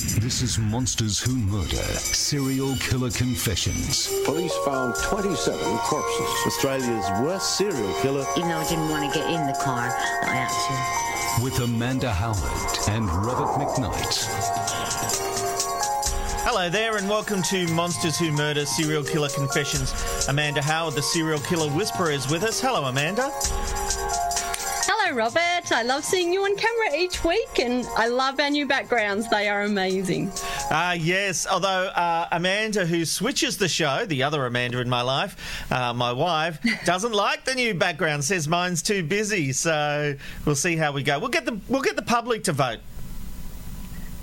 [0.00, 4.10] This is Monsters Who Murder Serial Killer Confessions.
[4.24, 6.46] Police found 27 corpses.
[6.46, 8.24] Australia's worst serial killer.
[8.34, 11.44] Even though I didn't want to get in the car, I had to.
[11.44, 14.26] With Amanda Howard and Robert McKnight.
[16.44, 19.92] Hello there, and welcome to Monsters Who Murder Serial Killer Confessions.
[20.30, 22.58] Amanda Howard, the serial killer whisperer, is with us.
[22.58, 23.30] Hello, Amanda.
[25.12, 25.72] Robert.
[25.72, 29.28] I love seeing you on camera each week, and I love our new backgrounds.
[29.28, 30.30] They are amazing.
[30.70, 35.36] Uh, yes, although uh, Amanda, who switches the show, the other Amanda in my life,
[35.70, 38.24] uh, my wife, doesn't like the new background.
[38.24, 39.52] Says mine's too busy.
[39.52, 41.18] So we'll see how we go.
[41.18, 42.78] We'll get the we'll get the public to vote.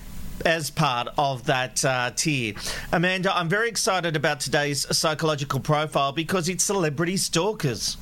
[0.46, 2.54] as part of that uh, tier.
[2.92, 7.96] Amanda, I'm very excited about today's psychological profile because it's celebrity stalkers.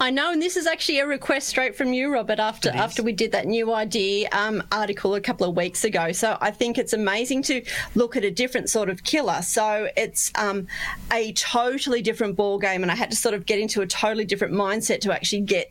[0.00, 3.12] I know, and this is actually a request straight from you, Robert, after after we
[3.12, 6.12] did that new idea um, article a couple of weeks ago.
[6.12, 7.62] So I think it's amazing to
[7.94, 9.42] look at a different sort of killer.
[9.42, 10.66] So it's um,
[11.12, 14.24] a totally different ball game, and I had to sort of get into a totally
[14.24, 15.70] different mindset to actually get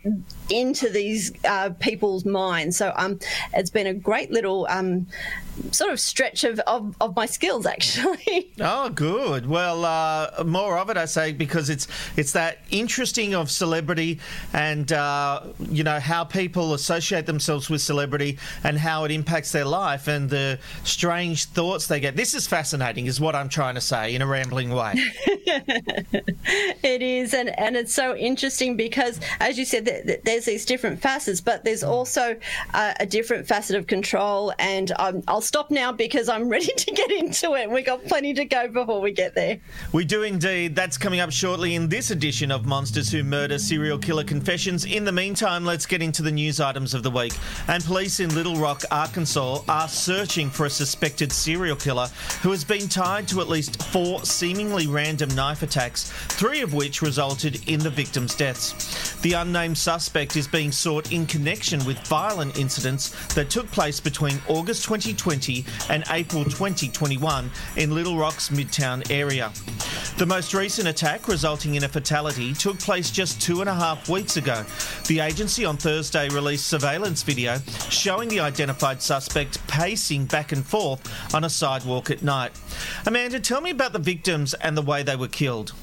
[0.50, 2.78] into these uh, people's minds.
[2.78, 3.20] So um,
[3.54, 5.08] it's been a great little um,
[5.72, 8.52] sort of stretch of, of, of, my skills actually.
[8.60, 9.46] Oh, good.
[9.46, 11.88] Well, uh, more of it, I say, because it's
[12.18, 14.20] it's that interesting of celebrity
[14.52, 19.66] and uh, you know how people associate themselves with celebrity and how it impacts their
[19.66, 22.16] life and the strange thoughts they get.
[22.16, 24.94] This is fascinating, is what I'm trying to say in a rambling way.
[25.26, 29.86] it is, and and it's so interesting because, as you said,
[30.34, 32.36] there's these different facets, but there's also
[32.74, 34.52] uh, a different facet of control.
[34.58, 37.70] And um, I'll stop now because I'm ready to get into it.
[37.70, 39.60] We've got plenty to go before we get there.
[39.92, 40.76] We do indeed.
[40.76, 44.86] That's coming up shortly in this edition of Monsters Who Murder Serial Killer Confessions.
[44.86, 47.34] In the meantime, let's get into the news items of the week.
[47.68, 52.08] And police in Little Rock, Arkansas are searching for a suspected serial killer
[52.42, 57.04] who has been tied to at least four seemingly random knife attacks, three of which
[57.04, 59.14] resulted in the victims' deaths.
[59.22, 64.40] The unnamed suspect is being sought in connection with violent incidents that took place between
[64.48, 69.52] August 2020 2020 and April 2021 in Little Rock's Midtown area.
[70.18, 74.10] The most recent attack, resulting in a fatality, took place just two and a half
[74.10, 74.64] weeks ago.
[75.08, 77.58] The agency on Thursday released surveillance video
[77.90, 82.52] showing the identified suspect pacing back and forth on a sidewalk at night.
[83.06, 85.74] Amanda, tell me about the victims and the way they were killed.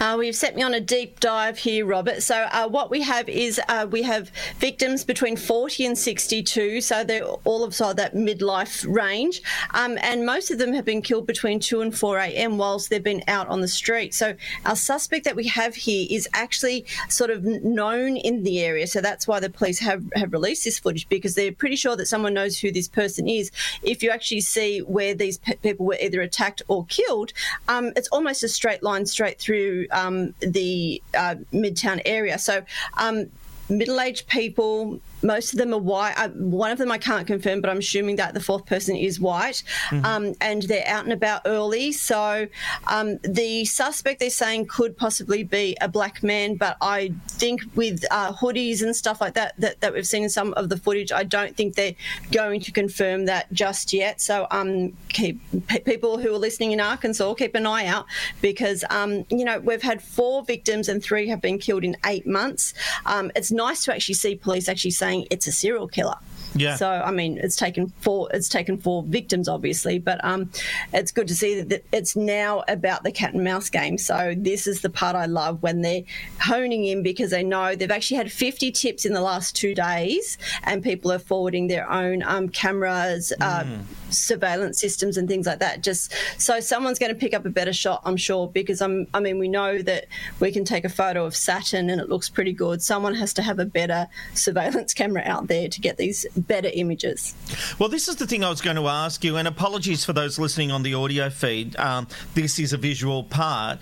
[0.00, 2.22] Uh, we've set me on a deep dive here, Robert.
[2.22, 7.04] So uh, what we have is uh, we have victims between 40 and 62, so
[7.04, 9.40] they're all of that midlife range,
[9.72, 12.58] um, and most of them have been killed between 2 and 4 a.m.
[12.58, 14.14] whilst they've been out on the street.
[14.14, 18.86] So our suspect that we have here is actually sort of known in the area,
[18.86, 22.06] so that's why the police have, have released this footage because they're pretty sure that
[22.06, 23.50] someone knows who this person is.
[23.82, 27.32] If you actually see where these pe- people were either attacked or killed,
[27.68, 32.38] um, it's almost a straight line straight through um, the uh, Midtown area.
[32.38, 32.62] So
[32.96, 33.30] um,
[33.68, 36.14] middle aged people, most of them are white.
[36.16, 39.20] I, one of them I can't confirm, but I'm assuming that the fourth person is
[39.20, 40.04] white, mm-hmm.
[40.04, 41.92] um, and they're out and about early.
[41.92, 42.46] So
[42.86, 48.04] um, the suspect they're saying could possibly be a black man, but I think with
[48.10, 51.12] uh, hoodies and stuff like that, that that we've seen in some of the footage,
[51.12, 51.94] I don't think they're
[52.30, 54.20] going to confirm that just yet.
[54.20, 58.06] So um, keep p- people who are listening in Arkansas keep an eye out
[58.40, 62.26] because um, you know we've had four victims and three have been killed in eight
[62.26, 62.74] months.
[63.06, 66.16] Um, it's nice to actually see police actually saying saying it's a serial killer.
[66.54, 66.76] Yeah.
[66.76, 68.28] So I mean, it's taken four.
[68.32, 70.50] It's taken four victims, obviously, but um,
[70.92, 73.98] it's good to see that it's now about the cat and mouse game.
[73.98, 76.02] So this is the part I love when they're
[76.40, 80.38] honing in because they know they've actually had 50 tips in the last two days,
[80.64, 83.64] and people are forwarding their own um, cameras, uh,
[84.10, 85.82] surveillance systems, and things like that.
[85.82, 89.06] Just so someone's going to pick up a better shot, I'm sure, because I'm.
[89.14, 90.06] I mean, we know that
[90.40, 92.82] we can take a photo of Saturn and it looks pretty good.
[92.82, 97.34] Someone has to have a better surveillance camera out there to get these better images.
[97.78, 100.38] Well, this is the thing I was going to ask you, and apologies for those
[100.38, 101.76] listening on the audio feed.
[101.76, 103.78] Um, this is a visual part.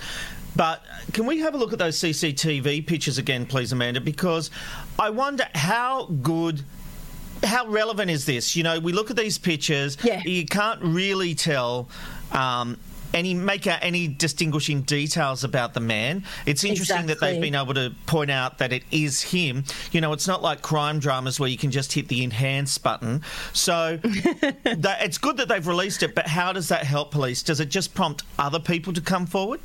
[0.56, 0.82] But
[1.12, 4.00] can we have a look at those CCTV pictures again, please, Amanda?
[4.00, 4.50] Because
[4.98, 6.62] I wonder how good.
[7.42, 8.56] How relevant is this?
[8.56, 10.22] You know, we look at these pictures, Yeah.
[10.24, 11.86] you can't really tell
[12.32, 12.78] um,
[13.14, 16.24] any make out any distinguishing details about the man.
[16.44, 19.64] It's interesting that they've been able to point out that it is him.
[19.92, 23.22] You know, it's not like crime dramas where you can just hit the enhance button.
[23.52, 27.42] So that, it's good that they've released it, but how does that help police?
[27.42, 29.60] Does it just prompt other people to come forward?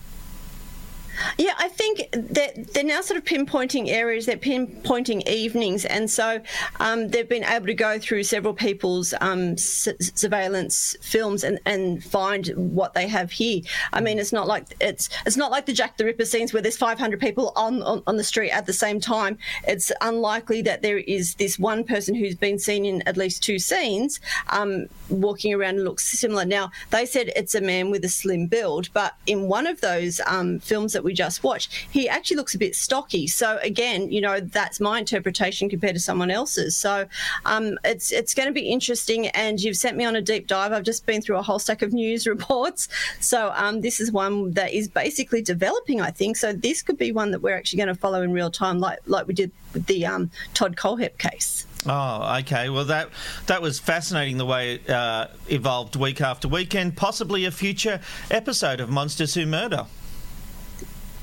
[1.37, 6.41] Yeah, I think that they're now sort of pinpointing areas, they're pinpointing evenings, and so
[6.79, 12.03] um, they've been able to go through several people's um, su- surveillance films and, and
[12.03, 13.61] find what they have here.
[13.93, 16.61] I mean, it's not like it's it's not like the Jack the Ripper scenes where
[16.61, 19.37] there's 500 people on, on on the street at the same time.
[19.67, 23.59] It's unlikely that there is this one person who's been seen in at least two
[23.59, 24.19] scenes
[24.49, 26.45] um, walking around and looks similar.
[26.45, 30.21] Now they said it's a man with a slim build, but in one of those
[30.27, 33.27] um, films that we just watched, he actually looks a bit stocky.
[33.27, 36.75] So again, you know, that's my interpretation compared to someone else's.
[36.75, 37.05] So
[37.45, 39.27] um, it's it's going to be interesting.
[39.29, 40.71] And you've sent me on a deep dive.
[40.71, 42.87] I've just been through a whole stack of news reports.
[43.19, 46.37] So um, this is one that is basically developing, I think.
[46.37, 48.99] So this could be one that we're actually going to follow in real time, like
[49.05, 51.65] like we did with the um, Todd Kohlhepp case.
[51.85, 52.69] Oh, okay.
[52.69, 53.09] Well, that
[53.47, 57.99] that was fascinating the way it uh, evolved week after week, and possibly a future
[58.29, 59.85] episode of Monsters Who Murder.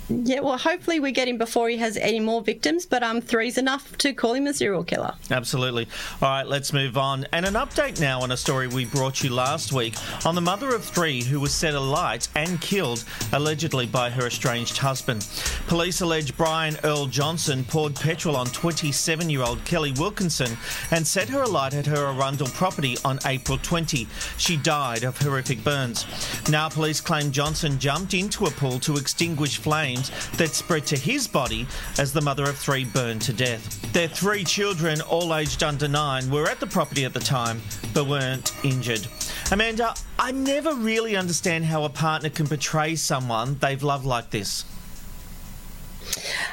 [0.08, 3.58] Yeah, well, hopefully we get him before he has any more victims, but um, three's
[3.58, 5.14] enough to call him a serial killer.
[5.30, 5.86] Absolutely.
[6.22, 7.26] All right, let's move on.
[7.32, 10.74] And an update now on a story we brought you last week on the mother
[10.74, 15.26] of three who was set alight and killed, allegedly by her estranged husband.
[15.66, 20.56] Police allege Brian Earl Johnson poured petrol on 27 year old Kelly Wilkinson
[20.90, 24.08] and set her alight at her Arundel property on April 20.
[24.38, 26.06] She died of horrific burns.
[26.48, 29.97] Now, police claim Johnson jumped into a pool to extinguish flames
[30.36, 31.66] that spread to his body
[31.98, 33.92] as the mother of three burned to death.
[33.92, 37.60] Their three children, all aged under nine, were at the property at the time
[37.94, 39.06] but weren't injured.
[39.50, 44.64] Amanda, I never really understand how a partner can betray someone they've loved like this.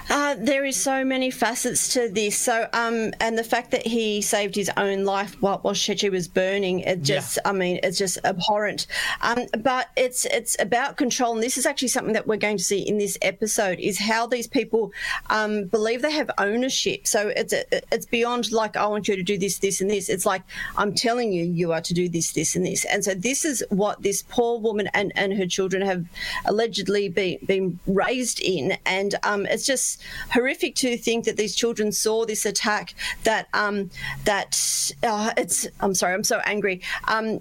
[0.09, 2.37] Uh, there is so many facets to this.
[2.37, 6.27] So, um, and the fact that he saved his own life while, while Shechi was
[6.27, 8.87] burning, it just, I mean, it's just abhorrent.
[9.21, 12.63] Um, but it's it's about control, and this is actually something that we're going to
[12.63, 14.91] see in this episode: is how these people
[15.29, 17.07] um, believe they have ownership.
[17.07, 17.53] So it's
[17.91, 20.09] it's beyond like I want you to do this, this, and this.
[20.09, 20.43] It's like
[20.77, 22.85] I'm telling you, you are to do this, this, and this.
[22.85, 26.05] And so this is what this poor woman and, and her children have
[26.45, 30.01] allegedly been been raised in, and um, it's just
[30.31, 32.93] horrific to think that these children saw this attack.
[33.23, 33.89] That um,
[34.25, 35.67] that uh, it's.
[35.79, 36.13] I'm sorry.
[36.13, 36.81] I'm so angry.
[37.07, 37.39] Um,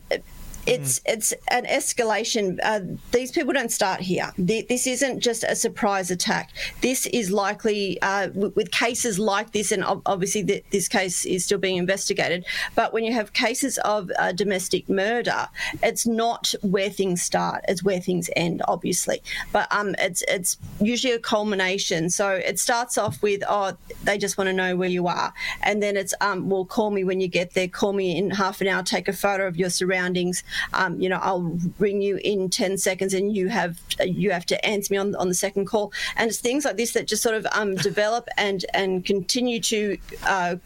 [0.66, 2.58] it's it's an escalation.
[2.62, 2.80] Uh,
[3.12, 4.32] these people don't start here.
[4.36, 6.50] Th- This isn't just a surprise attack.
[6.80, 11.44] This is likely uh, with cases like this, and ob- obviously th- this case is
[11.44, 12.44] still being investigated.
[12.74, 15.48] But when you have cases of uh, domestic murder,
[15.82, 18.62] it's not where things start; it's where things end.
[18.66, 19.22] Obviously,
[19.52, 22.10] but um, it's it's usually a culmination.
[22.10, 25.82] So it starts off with oh, they just want to know where you are, and
[25.82, 27.68] then it's um, well, call me when you get there.
[27.68, 28.82] Call me in half an hour.
[28.82, 30.42] Take a photo of your surroundings.
[30.72, 34.64] Um, you know, I'll ring you in ten seconds, and you have you have to
[34.64, 35.92] answer me on on the second call.
[36.16, 39.98] And it's things like this that just sort of um, develop and and continue to.
[40.24, 40.56] Uh,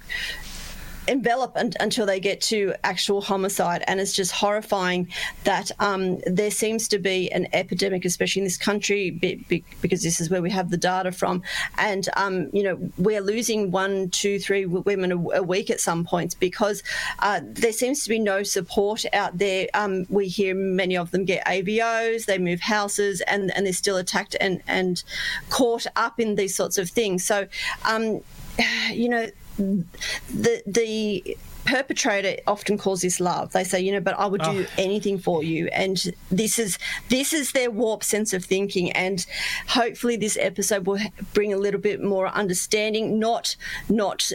[1.08, 3.82] envelop un- until they get to actual homicide.
[3.86, 5.08] And it's just horrifying
[5.44, 10.02] that um, there seems to be an epidemic, especially in this country, be- be- because
[10.02, 11.42] this is where we have the data from.
[11.76, 16.04] And, um, you know, we're losing one, two, three women a, a week at some
[16.04, 16.82] points because
[17.20, 19.66] uh, there seems to be no support out there.
[19.74, 23.96] Um, we hear many of them get AVOs, they move houses, and, and they're still
[23.96, 25.02] attacked and, and
[25.48, 27.24] caught up in these sorts of things.
[27.24, 27.46] So,
[27.84, 28.20] um,
[28.90, 33.52] you know, the the perpetrator often calls this love.
[33.52, 34.74] They say you know but i would do ah.
[34.78, 35.68] anything for you.
[35.68, 38.90] And this is this is their warped sense of thinking.
[38.92, 39.24] And
[39.68, 41.00] hopefully this episode will
[41.34, 43.56] bring a little bit more understanding not
[43.88, 44.32] not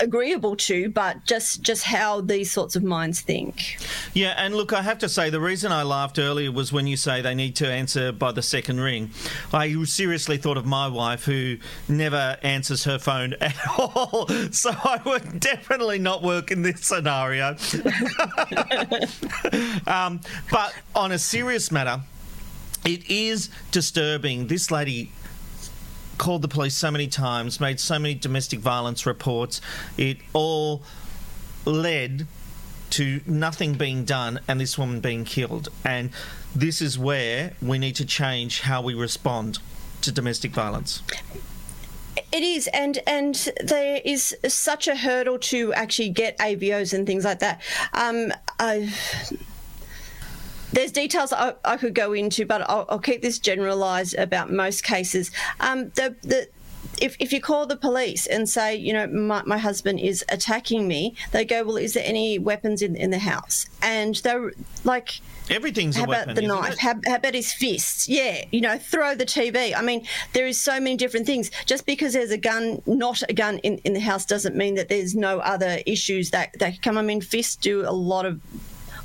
[0.00, 3.78] agreeable to, but just just how these sorts of minds think.
[4.14, 6.96] Yeah, and look, I have to say the reason I laughed earlier was when you
[6.96, 9.10] say they need to answer by the second ring.
[9.52, 15.00] I seriously thought of my wife who never answers her phone at all, so I
[15.04, 17.48] would definitely not work in this scenario.
[19.86, 22.00] um, but on a serious matter.
[22.84, 24.46] It is disturbing.
[24.46, 25.10] This lady
[26.18, 29.60] called the police so many times, made so many domestic violence reports.
[29.96, 30.82] It all
[31.64, 32.26] led
[32.90, 35.68] to nothing being done and this woman being killed.
[35.84, 36.10] And
[36.54, 39.58] this is where we need to change how we respond
[40.02, 41.02] to domestic violence.
[42.32, 47.24] It is, and and there is such a hurdle to actually get AVOs and things
[47.24, 47.62] like that.
[47.92, 48.92] Um, I
[50.72, 54.82] there's details I, I, could go into, but I'll, I'll keep this generalised about most
[54.84, 55.30] cases.
[55.60, 56.48] Um, the, the,
[57.00, 60.88] if, if you call the police and say, you know, my, my, husband is attacking
[60.88, 63.66] me, they go, well, is there any weapons in, in the house?
[63.82, 64.52] And they're
[64.84, 66.78] like, Everything's how about weapon, the knife?
[66.78, 68.08] How, how, about his fists?
[68.08, 69.76] Yeah, you know, throw the TV.
[69.76, 71.50] I mean, there is so many different things.
[71.66, 74.88] Just because there's a gun, not a gun in, in the house, doesn't mean that
[74.88, 76.98] there's no other issues that, that come.
[76.98, 78.40] I mean, fists do a lot of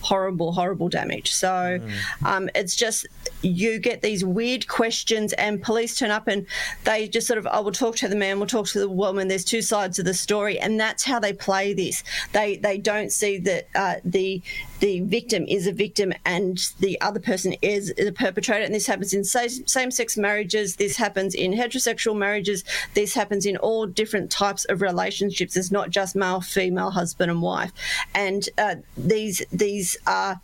[0.02, 1.32] horrible, horrible damage.
[1.32, 1.92] So mm.
[2.26, 3.08] um, it's just
[3.42, 6.46] you get these weird questions, and police turn up and
[6.84, 8.90] they just sort of, I oh, will talk to the man, we'll talk to the
[8.90, 9.28] woman.
[9.28, 12.04] There's two sides of the story, and that's how they play this.
[12.34, 14.42] They they don't see that uh, the
[14.82, 18.66] the victim is a victim and the other person is, a perpetrator.
[18.66, 22.64] And this happens in same sex marriages, this happens in heterosexual marriages,
[22.96, 25.56] this happens in all different types of relationships.
[25.56, 27.72] It's not just male, female, husband, and wife.
[28.16, 30.42] And uh, these, these are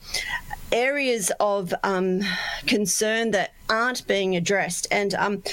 [0.72, 2.22] areas of um,
[2.68, 4.86] concern that aren't being addressed.
[4.92, 5.44] And um,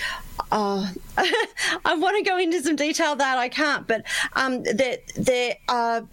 [0.52, 5.56] uh, I want to go into some detail that I can't, but um, there, there
[5.68, 6.06] are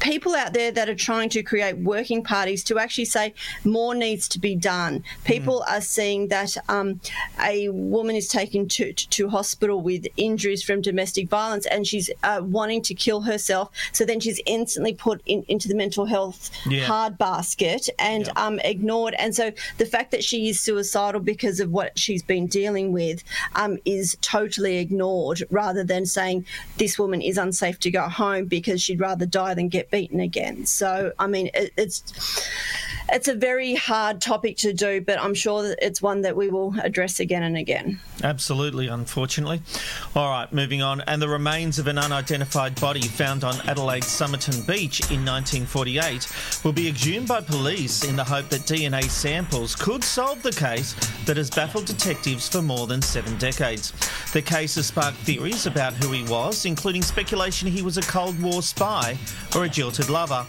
[0.00, 3.34] people out there that are trying to create working parties to actually say
[3.64, 5.02] more needs to be done.
[5.24, 5.72] People mm.
[5.72, 7.00] are seeing that um,
[7.40, 12.10] a woman is taken to, to, to, hospital with injuries from domestic violence and she's
[12.22, 13.70] uh, wanting to kill herself.
[13.92, 16.84] So then she's instantly put in, into the mental health yeah.
[16.84, 18.32] hard basket and yeah.
[18.36, 19.14] um, ignored.
[19.18, 23.24] And so the fact that she is suicidal because of what she's been dealing with
[23.54, 26.44] um, is totally ignored rather than saying
[26.76, 30.66] this woman is unsafe to go home because she'd rather die than get beaten again.
[30.66, 32.02] So, I mean, it, it's
[33.12, 36.48] it's a very hard topic to do, but I'm sure that it's one that we
[36.48, 38.00] will address again and again.
[38.22, 39.60] Absolutely, unfortunately.
[40.16, 41.02] All right, moving on.
[41.02, 46.26] And the remains of an unidentified body found on Adelaide's Somerton Beach in 1948
[46.64, 50.94] will be exhumed by police in the hope that DNA samples could solve the case
[51.26, 53.92] that has baffled detectives for more than seven decades.
[54.32, 58.40] The case has sparked theories about who he was, including speculation he was a Cold
[58.42, 59.18] War spy
[59.54, 60.46] or a jilted lover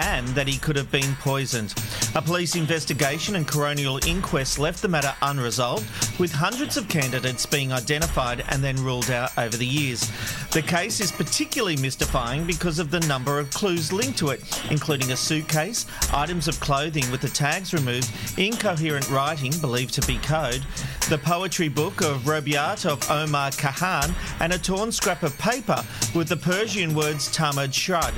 [0.00, 1.72] and that he could have been poisoned.
[2.16, 5.84] A police investigation and coronial inquest left the matter unresolved,
[6.18, 10.10] with hundreds of candidates being identified and then ruled out over the years.
[10.50, 14.40] The case is particularly mystifying because of the number of clues linked to it,
[14.70, 20.18] including a suitcase, items of clothing with the tags removed, incoherent writing believed to be
[20.18, 20.64] code,
[21.08, 25.82] the poetry book of Rubaiyat of Omar Khayyam, and a torn scrap of paper
[26.14, 28.14] with the Persian words Tamam Shud,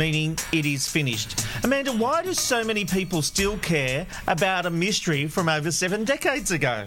[0.00, 1.44] meaning it is finished.
[1.62, 6.50] Amanda, why do so many people still care about a mystery from over seven decades
[6.50, 6.86] ago?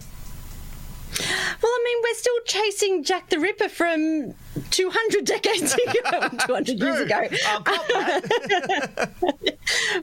[1.19, 4.33] Well, I mean, we're still chasing Jack the Ripper from
[4.71, 7.27] 200 decades ago, 200 years ago.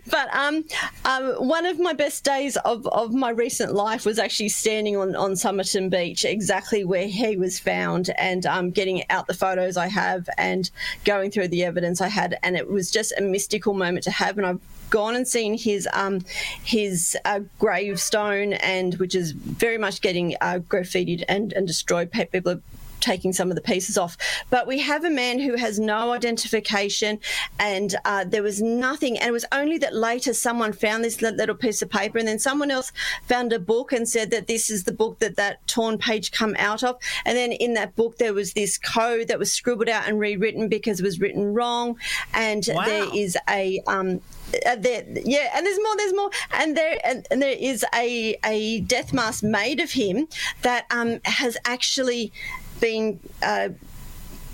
[0.11, 0.65] but um,
[1.05, 5.17] um, one of my best days of, of my recent life was actually standing on,
[5.17, 9.89] on Somerton Beach, exactly where he was found, and um, getting out the photos I
[9.89, 10.71] have and
[11.05, 12.39] going through the evidence I had.
[12.43, 14.39] And it was just a mystical moment to have.
[14.39, 14.61] And I've
[14.91, 16.21] gone and seen his um,
[16.63, 22.11] his uh, gravestone, and which is very much getting uh, graffitied and, and destroyed.
[22.13, 22.63] People are
[23.01, 24.17] taking some of the pieces off.
[24.51, 27.19] But we have a man who has no identification,
[27.59, 29.19] and uh, there was nothing.
[29.19, 32.39] And it was only that later someone found this little piece of paper, and then
[32.39, 32.93] someone else
[33.27, 36.55] found a book and said that this is the book that that torn page come
[36.59, 36.97] out of.
[37.25, 40.69] And then in that book there was this code that was scribbled out and rewritten
[40.69, 41.99] because it was written wrong.
[42.35, 42.85] And wow.
[42.85, 44.21] there is a um,
[44.67, 45.97] uh, there, yeah, and there's more.
[45.97, 50.27] There's more, and there and, and, there is a a death mask made of him
[50.63, 52.33] that um, has actually
[52.81, 53.21] been.
[53.43, 53.71] Uh,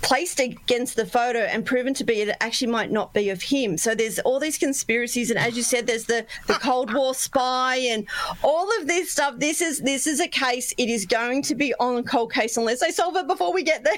[0.01, 3.77] placed against the photo and proven to be it actually might not be of him.
[3.77, 7.75] So there's all these conspiracies, and as you said, there's the, the Cold War spy
[7.75, 8.07] and
[8.43, 9.37] all of this stuff.
[9.37, 10.73] This is this is a case.
[10.77, 13.63] It is going to be on a cold case unless they solve it before we
[13.63, 13.97] get there.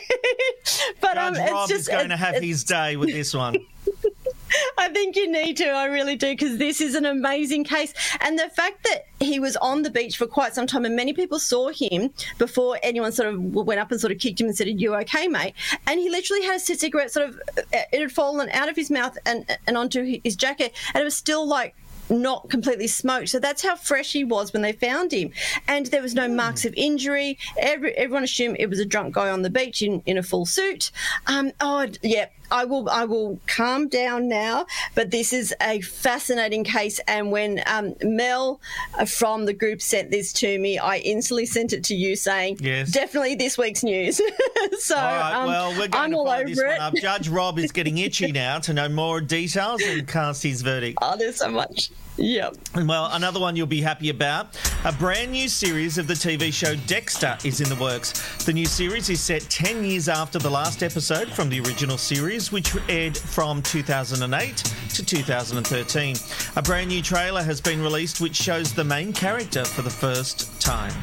[1.01, 3.57] but Judge um, it's Rob just is going to have his day with this one.
[4.77, 5.69] I think you need to.
[5.69, 9.55] I really do because this is an amazing case, and the fact that he was
[9.57, 13.33] on the beach for quite some time, and many people saw him before anyone sort
[13.33, 15.53] of went up and sort of kicked him and said, "Are you okay, mate?"
[15.87, 17.39] And he literally had a cigarette sort of
[17.73, 21.15] it had fallen out of his mouth and and onto his jacket, and it was
[21.15, 21.75] still like
[22.09, 23.29] not completely smoked.
[23.29, 25.31] So that's how fresh he was when they found him.
[25.67, 27.37] And there was no marks of injury.
[27.57, 30.45] Every, everyone assumed it was a drunk guy on the beach in, in a full
[30.45, 30.91] suit.
[31.27, 32.27] Um, oh, yeah.
[32.51, 32.89] I will.
[32.89, 34.65] I will calm down now.
[34.95, 38.59] But this is a fascinating case, and when um, Mel
[38.97, 42.57] uh, from the group sent this to me, I instantly sent it to you, saying,
[42.61, 42.91] Yes.
[42.91, 44.17] definitely this week's news."
[44.79, 46.65] so All right, um, well, we're going I'm to all over this it.
[46.67, 46.93] one up.
[46.95, 50.97] Judge Rob is getting itchy now to know more details and cast his verdict.
[51.01, 51.91] oh, there's so much.
[52.19, 52.57] Yep.
[52.75, 54.59] Well, another one you'll be happy about.
[54.83, 58.43] A brand new series of the TV show Dexter is in the works.
[58.43, 62.51] The new series is set 10 years after the last episode from the original series,
[62.51, 64.57] which aired from 2008
[64.95, 66.15] to 2013.
[66.57, 70.59] A brand new trailer has been released which shows the main character for the first
[70.59, 70.93] time.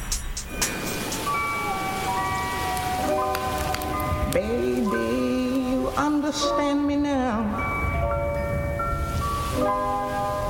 [4.33, 7.77] Baby, you understand me now.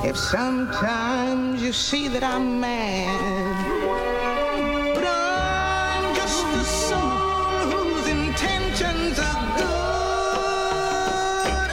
[0.06, 3.58] If sometimes you see that I'm mad,
[4.94, 7.00] but I'm just a soul
[7.72, 9.66] whose intentions are good.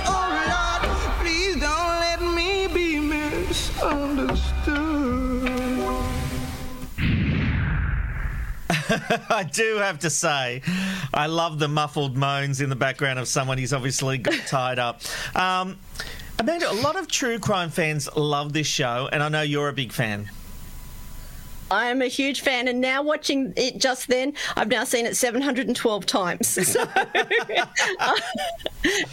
[0.09, 0.81] Oh Lord,
[1.21, 4.53] please don't let me be misunderstood.
[9.29, 10.63] I do have to say,
[11.13, 15.01] I love the muffled moans in the background of someone who's obviously got tied up.
[15.35, 15.77] Um,
[16.43, 19.73] Amanda, a lot of true crime fans love this show, and I know you're a
[19.73, 20.29] big fan.
[21.73, 25.17] I am a huge fan, and now watching it just then, I've now seen it
[25.17, 26.59] 712 times.
[26.73, 26.85] So,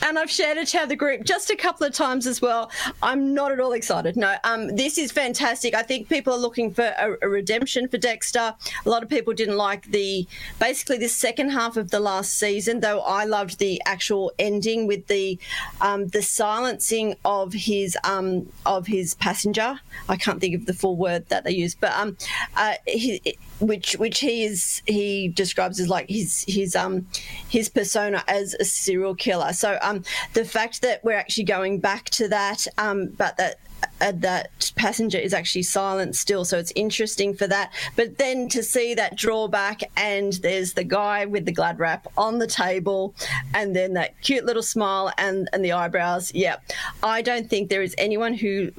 [0.02, 2.70] and I've shared it to the group just a couple of times as well.
[3.02, 4.16] I'm not at all excited.
[4.16, 5.74] No, um, this is fantastic.
[5.74, 8.54] I think people are looking for a, a redemption for Dexter.
[8.84, 10.26] A lot of people didn't like the
[10.58, 15.06] basically the second half of the last season, though I loved the actual ending with
[15.08, 15.38] the
[15.80, 19.80] um, the silencing of his um, of his passenger.
[20.08, 22.16] I can't think of the full word that they use, but um,
[22.56, 27.06] uh, he, which which he is he describes as like his his um
[27.49, 29.52] his persona as a serial killer.
[29.52, 30.02] So um
[30.34, 33.56] the fact that we're actually going back to that, um, but that
[34.00, 37.73] uh, that passenger is actually silent still, so it's interesting for that.
[37.97, 42.39] But then to see that drawback, and there's the guy with the glad wrap on
[42.39, 43.15] the table,
[43.54, 46.32] and then that cute little smile and and the eyebrows.
[46.34, 46.56] Yeah,
[47.02, 48.71] I don't think there is anyone who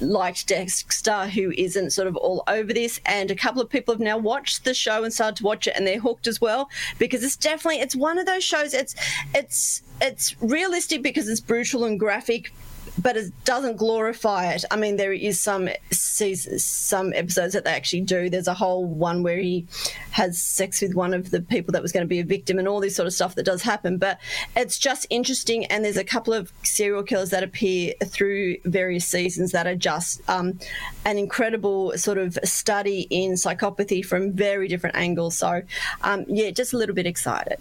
[0.00, 3.00] liked Dexter who isn't sort of all over this.
[3.06, 5.74] And a couple of people have now watched the show and started to watch it
[5.76, 8.94] and they're hooked as well because it's definitely it's one of those shows it's
[9.34, 12.52] it's it's realistic because it's brutal and graphic
[12.98, 14.64] but it doesn't glorify it.
[14.70, 18.28] I mean, there is some seasons, some episodes that they actually do.
[18.28, 19.66] There's a whole one where he
[20.10, 22.66] has sex with one of the people that was going to be a victim, and
[22.66, 23.98] all this sort of stuff that does happen.
[23.98, 24.18] But
[24.56, 29.52] it's just interesting, and there's a couple of serial killers that appear through various seasons
[29.52, 30.58] that are just um,
[31.04, 35.36] an incredible sort of study in psychopathy from very different angles.
[35.36, 35.62] So,
[36.02, 37.58] um, yeah, just a little bit excited.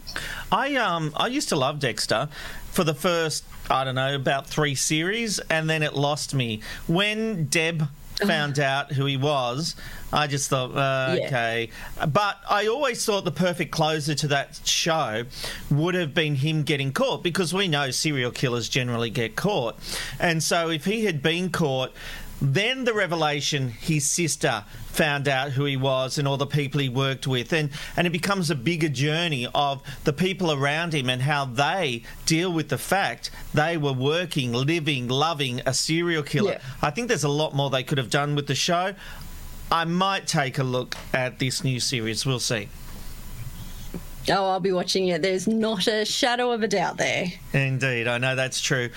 [0.51, 2.29] I um I used to love Dexter
[2.77, 7.45] for the first I don't know about three series, and then it lost me when
[7.45, 7.87] Deb
[8.23, 9.75] found out who he was.
[10.13, 11.25] I just thought, uh, Yeah.
[11.25, 11.69] okay,
[12.07, 15.23] but I always thought the perfect closer to that show
[15.71, 19.75] would have been him getting caught because we know serial killers generally get caught,
[20.19, 21.91] and so if he had been caught.
[22.41, 26.89] Then the revelation his sister found out who he was and all the people he
[26.89, 31.23] worked with and, and it becomes a bigger journey of the people around him and
[31.23, 36.53] how they deal with the fact they were working, living, loving a serial killer.
[36.53, 36.61] Yeah.
[36.81, 38.93] I think there's a lot more they could have done with the show.
[39.71, 42.25] I might take a look at this new series.
[42.25, 42.69] We'll see.
[44.29, 45.21] Oh, I'll be watching it.
[45.21, 47.27] There's not a shadow of a doubt there.
[47.53, 48.89] Indeed, I know that's true.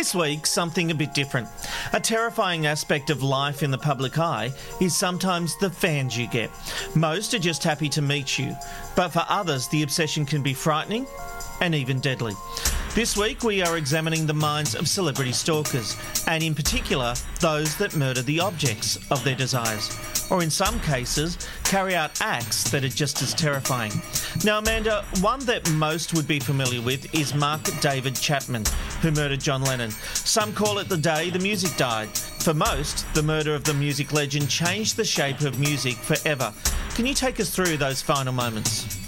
[0.00, 1.46] This week, something a bit different.
[1.92, 6.50] A terrifying aspect of life in the public eye is sometimes the fans you get.
[6.94, 8.56] Most are just happy to meet you,
[8.96, 11.06] but for others, the obsession can be frightening
[11.60, 12.34] and even deadly.
[12.94, 15.96] This week, we are examining the minds of celebrity stalkers,
[16.26, 19.96] and in particular, those that murder the objects of their desires,
[20.28, 23.92] or in some cases, carry out acts that are just as terrifying.
[24.44, 28.64] Now, Amanda, one that most would be familiar with is Mark David Chapman,
[29.02, 29.92] who murdered John Lennon.
[30.14, 32.08] Some call it the day the music died.
[32.08, 36.52] For most, the murder of the music legend changed the shape of music forever.
[36.96, 38.98] Can you take us through those final moments?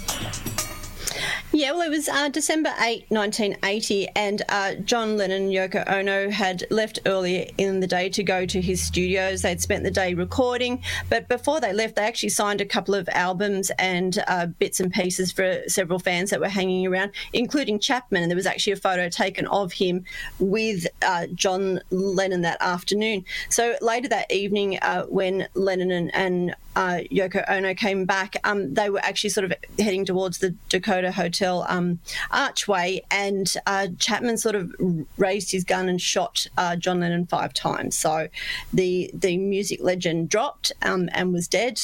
[1.55, 6.31] Yeah, well, it was uh, December 8, 1980, and uh, John Lennon and Yoko Ono
[6.31, 9.43] had left earlier in the day to go to his studios.
[9.43, 13.07] They'd spent the day recording, but before they left, they actually signed a couple of
[13.09, 18.23] albums and uh, bits and pieces for several fans that were hanging around, including Chapman.
[18.23, 20.05] And there was actually a photo taken of him
[20.39, 23.25] with uh, John Lennon that afternoon.
[23.49, 28.73] So later that evening, uh, when Lennon and, and uh, Yoko Ono came back, um,
[28.73, 31.99] they were actually sort of heading towards the Dakota Hotel um,
[32.31, 34.73] archway, and uh, Chapman sort of
[35.17, 37.97] raised his gun and shot uh, John Lennon five times.
[37.97, 38.27] So
[38.71, 41.81] the the music legend dropped um, and was dead,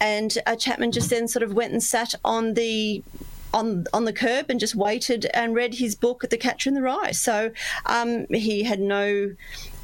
[0.00, 3.02] and uh, Chapman just then sort of went and sat on the
[3.54, 6.82] on on the curb and just waited and read his book, The Catcher in the
[6.82, 7.12] Rye.
[7.12, 7.50] So
[7.86, 9.34] um, he had no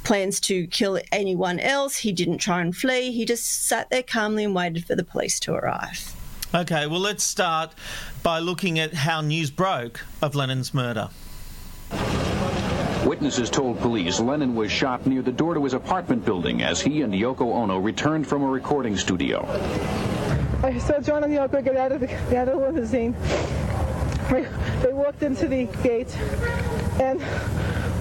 [0.05, 1.99] plans to kill anyone else.
[1.99, 3.13] He didn't try and flee.
[3.13, 6.15] He just sat there calmly and waited for the police to arrive.
[6.55, 7.73] Okay, well, let's start
[8.23, 11.09] by looking at how news broke of Lennon's murder.
[13.07, 17.03] Witnesses told police Lennon was shot near the door to his apartment building as he
[17.03, 19.45] and Yoko Ono returned from a recording studio.
[20.63, 23.17] I saw John and Yoko get out of the, out of the limousine.
[24.83, 26.17] They walked into the gate,
[27.01, 27.21] and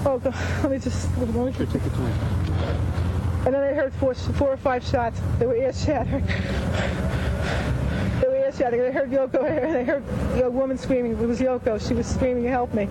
[0.04, 2.12] oh god, let me just let me take your time.
[3.44, 5.20] And then I heard four, four or five shots.
[5.38, 6.24] They were ear shattering.
[8.20, 8.82] They were ear shattering.
[8.86, 10.04] I heard Yoko, I heard
[10.42, 11.12] a woman screaming.
[11.12, 11.86] It was Yoko.
[11.86, 12.88] She was screaming, "Help me!"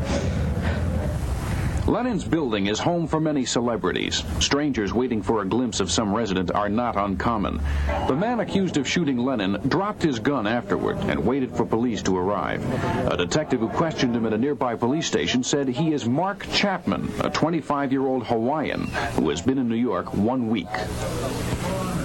[1.87, 4.23] Lennon's building is home for many celebrities.
[4.39, 7.59] Strangers waiting for a glimpse of some resident are not uncommon.
[8.07, 12.17] The man accused of shooting Lennon dropped his gun afterward and waited for police to
[12.17, 12.63] arrive.
[13.11, 17.11] A detective who questioned him at a nearby police station said he is Mark Chapman,
[17.21, 20.67] a 25 year old Hawaiian who has been in New York one week.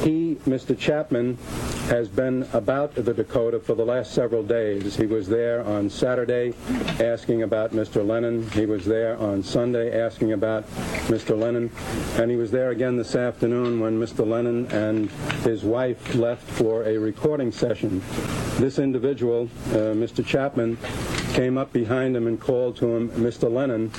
[0.02, 0.78] He, Mr.
[0.78, 1.36] Chapman,
[1.88, 4.94] has been about the Dakota for the last several days.
[4.94, 6.54] He was there on Saturday
[7.00, 8.06] asking about Mr.
[8.06, 8.48] Lennon.
[8.50, 10.66] He was there on Sunday asking about
[11.08, 11.38] Mr.
[11.38, 11.70] Lennon.
[12.16, 14.26] And he was there again this afternoon when Mr.
[14.26, 15.10] Lennon and
[15.44, 18.02] his wife left for a recording session.
[18.58, 20.24] This individual, uh, Mr.
[20.24, 20.78] Chapman,
[21.34, 23.50] came up behind him and called to him, Mr.
[23.52, 23.90] Lennon,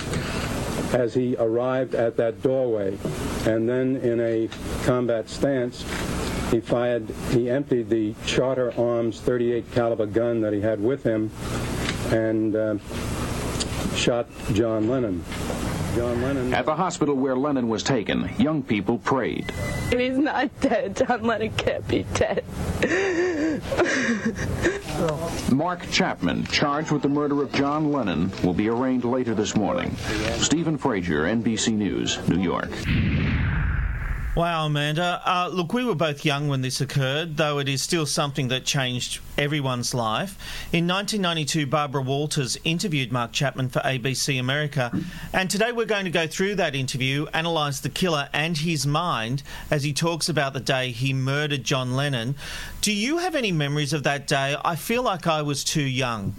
[0.94, 2.98] as he arrived at that doorway.
[3.46, 4.50] And then in a
[4.84, 5.84] combat stance,
[6.52, 11.30] he fired, he emptied the Charter Arms 38 caliber gun that he had with him
[12.12, 12.78] and uh,
[13.96, 15.24] shot John Lennon.
[15.98, 16.54] John Lennon.
[16.54, 19.52] At the hospital where Lennon was taken, young people prayed.
[19.92, 20.96] If he's not dead.
[20.96, 22.44] John Lennon can't be dead.
[25.52, 29.96] Mark Chapman, charged with the murder of John Lennon, will be arraigned later this morning.
[30.38, 32.70] Stephen Frazier, NBC News, New York.
[34.38, 35.20] Wow, Amanda.
[35.26, 38.66] Uh, look, we were both young when this occurred, though it is still something that
[38.66, 40.38] changed everyone's life.
[40.72, 44.92] In 1992, Barbara Walters interviewed Mark Chapman for ABC America,
[45.34, 49.42] and today we're going to go through that interview, analyse the killer and his mind
[49.72, 52.36] as he talks about the day he murdered John Lennon.
[52.82, 54.56] Do you have any memories of that day?
[54.64, 56.36] I feel like I was too young.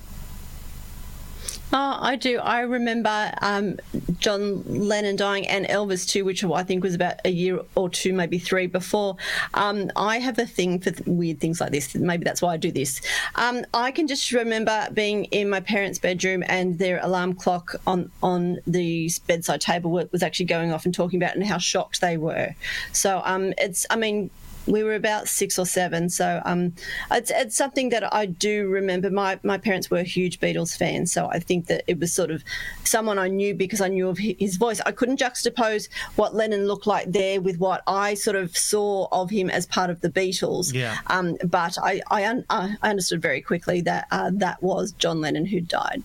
[1.70, 2.38] Oh, I do.
[2.38, 3.78] I remember um,
[4.18, 8.14] John Lennon dying and Elvis too, which I think was about a year or two,
[8.14, 9.16] maybe three before.
[9.52, 11.94] Um, I have a thing for th- weird things like this.
[11.94, 13.02] Maybe that's why I do this.
[13.35, 18.11] Um, I can just remember being in my parents' bedroom and their alarm clock on
[18.22, 22.16] on the bedside table was actually going off and talking about and how shocked they
[22.16, 22.54] were.
[22.92, 24.31] So um, it's, I mean,
[24.68, 26.09] we were about six or seven.
[26.09, 26.74] So um,
[27.11, 29.11] it's, it's something that I do remember.
[29.11, 31.12] My, my parents were huge Beatles fans.
[31.12, 32.44] So I think that it was sort of
[32.85, 34.81] someone I knew because I knew of his voice.
[34.87, 39.31] I couldn't juxtapose what Lennon looked like there with what I sort of saw of
[39.31, 40.72] him as part of the Beatles.
[40.72, 40.98] Yeah.
[41.09, 45.46] Um, but I, I, un- I understood very quickly that uh, that was John Lennon
[45.46, 46.02] who died.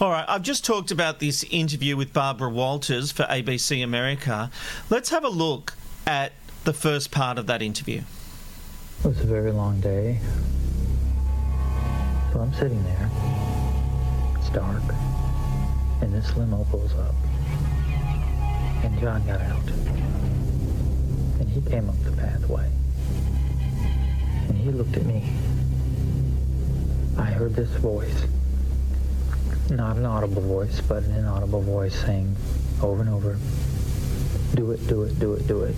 [0.00, 4.50] All right, I've just talked about this interview with Barbara Walters for ABC America.
[4.90, 5.74] Let's have a look
[6.06, 6.32] at
[6.64, 8.00] the first part of that interview.
[9.00, 10.18] It was a very long day.
[12.32, 13.10] So I'm sitting there.
[14.38, 14.82] It's dark.
[16.00, 17.14] And this limo pulls up.
[18.82, 19.68] And John got out.
[21.38, 22.70] And he came up the pathway.
[24.48, 25.22] And he looked at me.
[27.18, 28.24] I heard this voice.
[29.68, 32.34] Not an audible voice, but an inaudible voice saying
[32.82, 33.38] over and over,
[34.54, 35.74] do it, do it, do it, do it.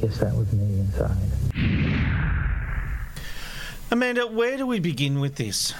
[0.00, 1.16] Guess that was me inside.
[3.90, 5.74] Amanda, where do we begin with this?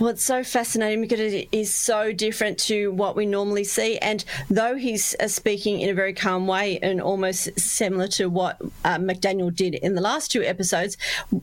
[0.00, 3.98] Well, it's so fascinating because it is so different to what we normally see.
[3.98, 8.56] And though he's uh, speaking in a very calm way and almost similar to what
[8.82, 10.96] uh, McDaniel did in the last two episodes,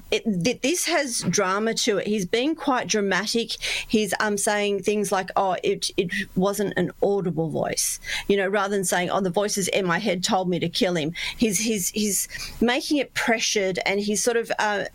[0.09, 0.23] it,
[0.63, 2.07] this has drama to it.
[2.07, 3.51] He's being quite dramatic.
[3.87, 8.75] He's um, saying things like, oh, it, it wasn't an audible voice, you know, rather
[8.75, 11.13] than saying, oh, the voices in my head told me to kill him.
[11.37, 12.27] He's, he's, he's
[12.59, 14.85] making it pressured and he's sort of uh,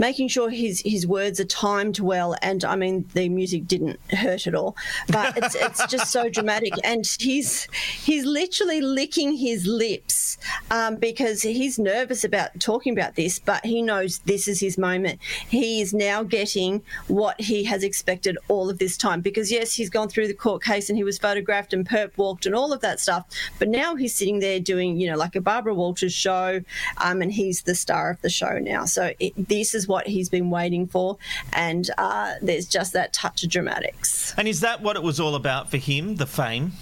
[0.00, 2.34] making sure his, his words are timed well.
[2.42, 4.76] And I mean, the music didn't hurt at all,
[5.08, 6.72] but it's it's just so dramatic.
[6.84, 7.64] And he's
[8.02, 10.38] he's literally licking his lips
[10.70, 15.20] um, because he's nervous about talking about this, but he knows this is his moment.
[15.48, 19.20] He is now getting what he has expected all of this time.
[19.20, 22.46] Because yes, he's gone through the court case and he was photographed and perp walked
[22.46, 23.26] and all of that stuff,
[23.58, 26.60] but now he's sitting there doing you know like a Barbara Walters show,
[26.98, 28.84] um, and he's the star of the show now.
[28.84, 31.18] So it, this is what he's been waiting for,
[31.52, 34.34] and uh, there's just that touch of dramatics.
[34.36, 36.72] And is that what it was all about for him, the fame?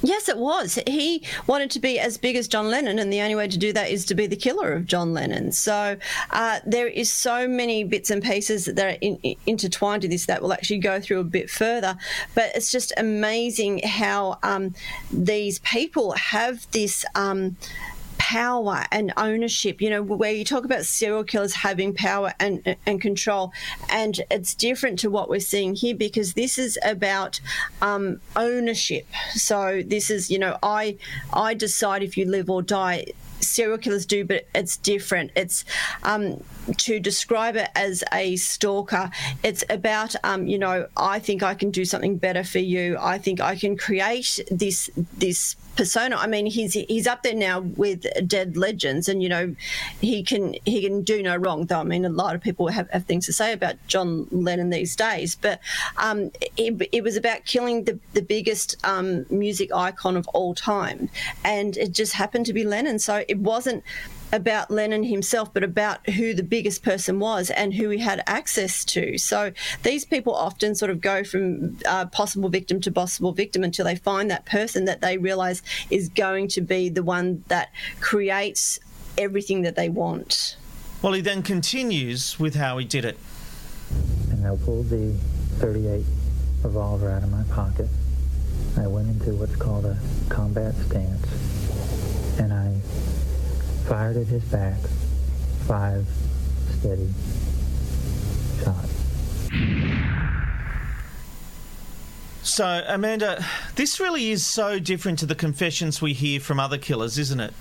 [0.00, 0.78] Yes, it was.
[0.86, 3.72] He wanted to be as big as John Lennon, and the only way to do
[3.72, 5.50] that is to be the killer of John Lennon.
[5.50, 5.96] So
[6.30, 10.26] uh, there is so many bits and pieces that are in, in, intertwined to this
[10.26, 11.96] that will actually go through a bit further.
[12.34, 14.74] But it's just amazing how um,
[15.10, 17.04] these people have this.
[17.14, 17.56] Um,
[18.28, 19.80] power and ownership.
[19.80, 23.52] You know where you talk about serial killers having power and and control
[23.88, 27.40] and it's different to what we're seeing here because this is about
[27.80, 29.06] um, ownership.
[29.32, 30.98] So this is you know i
[31.32, 33.06] i decide if you live or die
[33.48, 35.30] serial killers do, but it's different.
[35.34, 35.64] It's
[36.02, 36.42] um,
[36.76, 39.10] to describe it as a stalker.
[39.42, 42.96] It's about, um, you know, I think I can do something better for you.
[43.00, 46.16] I think I can create this this persona.
[46.16, 49.54] I mean, he's he's up there now with dead legends, and you know,
[50.00, 51.64] he can he can do no wrong.
[51.64, 54.68] Though I mean, a lot of people have, have things to say about John Lennon
[54.68, 55.60] these days, but
[55.96, 61.08] um, it, it, was about killing the the biggest um, music icon of all time,
[61.44, 62.98] and it just happened to be Lennon.
[62.98, 63.82] So it wasn't
[64.32, 68.84] about Lennon himself, but about who the biggest person was and who he had access
[68.86, 69.16] to.
[69.18, 73.84] So these people often sort of go from uh, possible victim to possible victim until
[73.84, 77.70] they find that person that they realize is going to be the one that
[78.00, 78.78] creates
[79.16, 80.56] everything that they want.
[81.00, 83.18] Well, he then continues with how he did it.
[84.30, 85.14] And I pulled the
[85.58, 86.04] 38
[86.62, 87.88] revolver out of my pocket.
[88.76, 89.96] I went into what's called a
[90.28, 91.26] combat stance,
[92.38, 92.80] and I
[93.88, 94.78] fired at his back
[95.66, 96.06] five
[96.78, 97.08] steady
[98.62, 98.98] shots.
[102.42, 103.42] So, Amanda,
[103.76, 107.54] this really is so different to the confessions we hear from other killers, isn't it?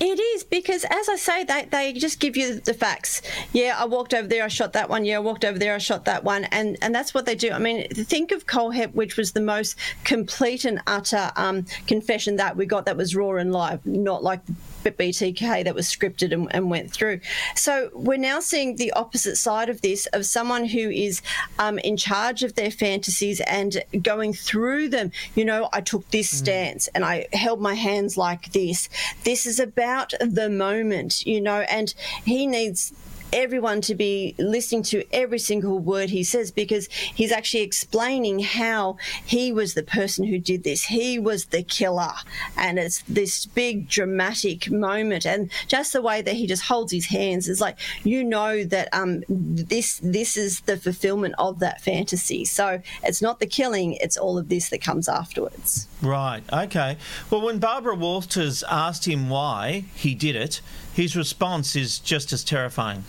[0.00, 3.22] It is because, as I say, they, they just give you the facts.
[3.52, 5.04] Yeah, I walked over there, I shot that one.
[5.04, 7.50] Yeah, I walked over there, I shot that one, and and that's what they do.
[7.50, 12.56] I mean, think of Kohlhepp, which was the most complete and utter um, confession that
[12.56, 14.40] we got that was raw and live, not like
[14.84, 17.20] BTK that was scripted and, and, went through.
[17.54, 21.22] So we're now seeing the opposite side of this of someone who is
[21.58, 25.12] um, in charge of their fantasies and going through them.
[25.34, 26.38] You know, I took this mm.
[26.38, 28.88] stance and I held my hands like this.
[29.24, 32.92] This is about the moment, you know, and he needs
[33.32, 38.96] everyone to be listening to every single word he says because he's actually explaining how
[39.24, 40.84] he was the person who did this.
[40.84, 42.12] He was the killer.
[42.56, 45.26] And it's this big dramatic moment.
[45.26, 48.88] And just the way that he just holds his hands is like, you know that
[48.92, 52.44] um, this this is the fulfillment of that fantasy.
[52.44, 55.86] So it's not the killing, it's all of this that comes afterwards.
[56.02, 56.42] Right.
[56.52, 56.96] Okay.
[57.30, 60.60] Well, when Barbara Walters asked him why he did it,
[60.94, 63.04] his response is just as terrifying.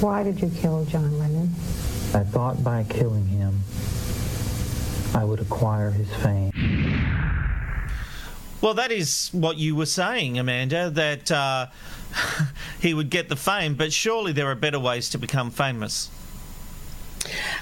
[0.00, 1.50] Why did you kill John Lennon?
[2.14, 3.60] I thought by killing him,
[5.14, 6.52] I would acquire his fame.
[8.60, 11.66] Well, that is what you were saying, Amanda, that uh,
[12.80, 16.10] he would get the fame, but surely there are better ways to become famous.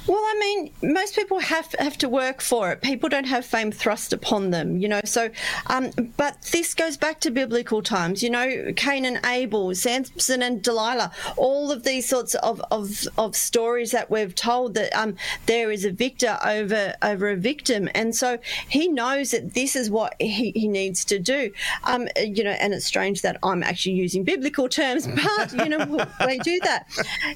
[0.06, 2.80] Well, I mean, most people have have to work for it.
[2.82, 5.00] People don't have fame thrust upon them, you know.
[5.04, 5.30] So,
[5.66, 10.62] um, but this goes back to biblical times, you know, Cain and Abel, Samson and
[10.62, 15.16] Delilah, all of these sorts of of, of stories that we've told that um,
[15.46, 18.38] there is a victor over over a victim, and so
[18.68, 21.50] he knows that this is what he, he needs to do.
[21.84, 25.06] Um, you know, and it's strange that I'm actually using biblical terms,
[25.38, 26.86] but you know, they do that,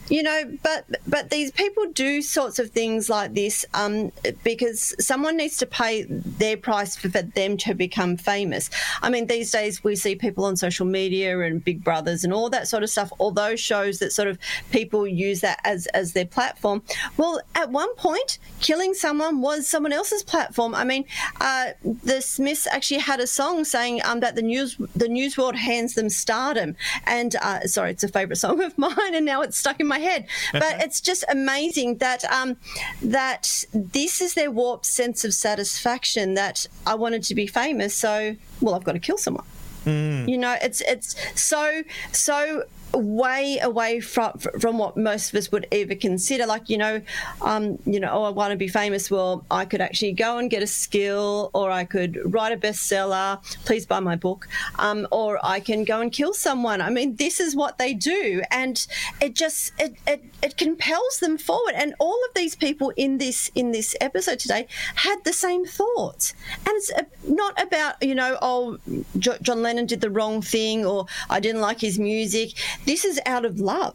[0.09, 0.57] you know.
[0.63, 5.67] But but these people do sorts of things like this um, because someone needs to
[5.67, 8.71] pay their price for, for them to become famous.
[9.03, 12.51] I mean, these days we see people on social media and Big Brothers and all
[12.51, 14.39] that sort of stuff, all those shows that sort of
[14.71, 16.83] people use that as, as their platform.
[17.17, 20.75] Well, at one point, killing someone was someone else's platform.
[20.75, 21.05] I mean,
[21.41, 21.71] uh,
[22.05, 25.95] the Smiths actually had a song saying um, that the news the news world hands
[25.95, 26.77] them stardom.
[27.05, 29.99] And uh, sorry, it's a favourite song of mine, and now it's stuck in my
[29.99, 30.27] head.
[30.53, 32.57] But it's just amazing that um,
[33.03, 38.37] that this is their warped sense of satisfaction that I wanted to be famous, so
[38.61, 39.47] well, I've got to kill someone.
[39.85, 40.29] Mm.
[40.29, 41.83] You know, it's it's so
[42.13, 46.47] so way away from from what most of us would ever consider.
[46.47, 47.01] Like you know,
[47.43, 49.11] um, you know, oh, I want to be famous.
[49.11, 53.43] Well, I could actually go and get a skill, or I could write a bestseller.
[53.65, 54.49] Please buy my book.
[54.79, 56.81] Um, or I can go and kill someone.
[56.81, 58.87] I mean, this is what they do, and
[59.21, 61.75] it just it, it it compels them forward.
[61.75, 66.35] And all of these people in this in this episode today had the same thoughts,
[66.67, 66.93] and it's
[67.25, 68.79] not about you know, oh,
[69.19, 72.51] John Lennon did the wrong thing, or I didn't like his music
[72.85, 73.95] this is out of love.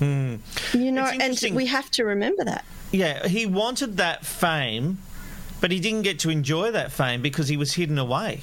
[0.00, 0.40] Mm.
[0.74, 2.64] You know, and we have to remember that.
[2.90, 4.98] Yeah, he wanted that fame,
[5.60, 8.40] but he didn't get to enjoy that fame because he was hidden away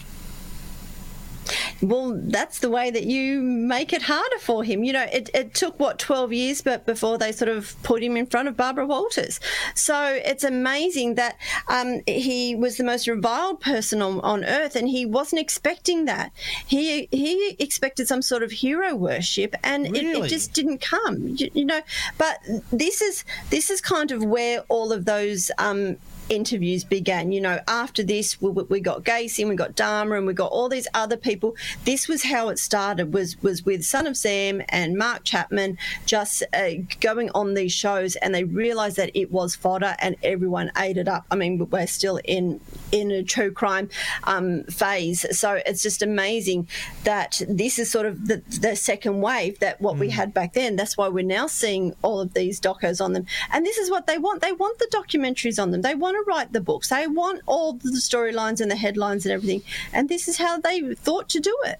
[1.82, 4.84] well, that's the way that you make it harder for him.
[4.84, 8.18] You know, it, it took what twelve years, but before they sort of put him
[8.18, 9.40] in front of Barbara Walters.
[9.76, 11.38] So it's amazing that
[11.68, 16.32] um, he was the most reviled person on, on earth, and he wasn't expecting that.
[16.66, 20.20] He he expected some sort of hero worship, and really?
[20.20, 21.36] it, it, just didn't come.
[21.38, 21.82] You, you, know,
[22.18, 22.40] but
[22.72, 25.52] this is this is kind of where all of those.
[25.58, 25.98] Um,
[26.30, 27.32] interviews began.
[27.32, 30.52] You know, after this, we, we got Gacy and we got Dahmer and we got
[30.52, 31.56] all these other people.
[31.86, 33.14] This was how it started.
[33.14, 38.16] Was was with Son of Sam and Mark Chapman just uh, going on these shows,
[38.18, 41.26] and they realised that it was fodder, and everyone ate it up.
[41.32, 42.60] I mean, we're still in
[42.92, 43.90] in a true crime
[44.24, 46.68] um, phase, so it's just amazing
[47.04, 50.00] that this is sort of the, the second wave that what mm.
[50.00, 50.76] we had back then.
[50.76, 54.08] That's why we're now seeing all of these docos on them, and this is what
[54.08, 54.42] they want.
[54.42, 55.82] They want the documentaries on them.
[55.82, 56.90] They want to write the books.
[56.90, 59.64] They want all the storylines and the headlines and everything.
[59.94, 61.80] And this is how they thought to do it.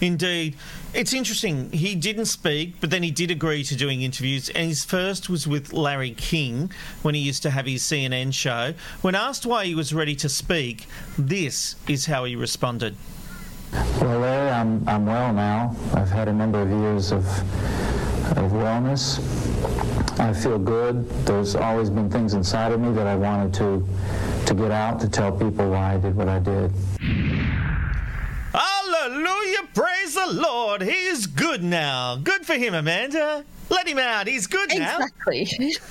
[0.00, 0.56] Indeed.
[0.94, 1.70] It's interesting.
[1.70, 4.48] He didn't speak, but then he did agree to doing interviews.
[4.48, 8.72] And his first was with Larry King when he used to have his CNN show.
[9.02, 10.86] When asked why he was ready to speak,
[11.18, 12.96] this is how he responded.
[13.72, 15.76] Well, Larry, I'm, I'm well now.
[15.94, 17.26] I've had a number of years of,
[18.36, 19.18] of wellness.
[20.20, 21.08] I feel good.
[21.26, 23.86] There's always been things inside of me that I wanted to,
[24.46, 26.72] to get out to tell people why I did what I did.
[28.52, 29.68] Hallelujah!
[29.74, 30.82] Praise the Lord.
[30.82, 32.16] He is good now.
[32.16, 33.44] Good for him, Amanda.
[33.70, 34.26] Let him out.
[34.26, 34.96] He's good now.
[34.96, 35.46] Exactly.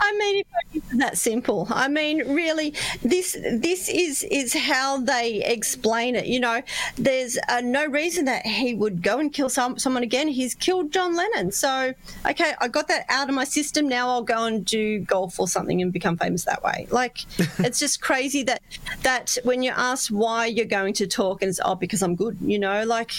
[0.00, 0.63] I mean, if it's
[0.98, 1.66] that simple.
[1.70, 6.26] I mean, really, this this is is how they explain it.
[6.26, 6.62] You know,
[6.96, 10.28] there's uh, no reason that he would go and kill some, someone again.
[10.28, 11.52] He's killed John Lennon.
[11.52, 11.94] So,
[12.28, 13.88] okay, I got that out of my system.
[13.88, 16.86] Now I'll go and do golf or something and become famous that way.
[16.90, 17.18] Like,
[17.58, 18.62] it's just crazy that
[19.02, 22.38] that when you're asked why you're going to talk and it's oh because I'm good.
[22.40, 23.12] You know, like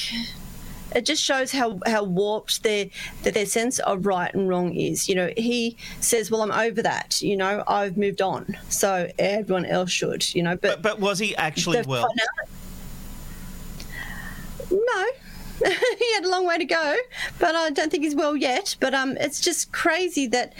[0.95, 2.87] it just shows how, how warped their
[3.23, 5.09] their sense of right and wrong is.
[5.09, 7.21] You know, he says, "Well, I'm over that.
[7.21, 11.19] You know, I've moved on, so everyone else should." You know, but But, but was
[11.19, 12.07] he actually well?
[14.71, 15.05] no.
[15.65, 16.97] he had a long way to go,
[17.39, 18.75] but I don't think he's well yet.
[18.79, 20.53] But um, it's just crazy that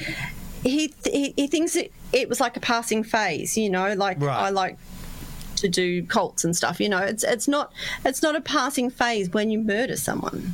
[0.64, 3.58] he he, he thinks it, it was like a passing phase.
[3.58, 4.38] You know, like right.
[4.38, 4.78] I like
[5.58, 6.80] to do cults and stuff.
[6.80, 7.72] You know, it's it's not
[8.04, 10.54] it's not a passing phase when you murder someone.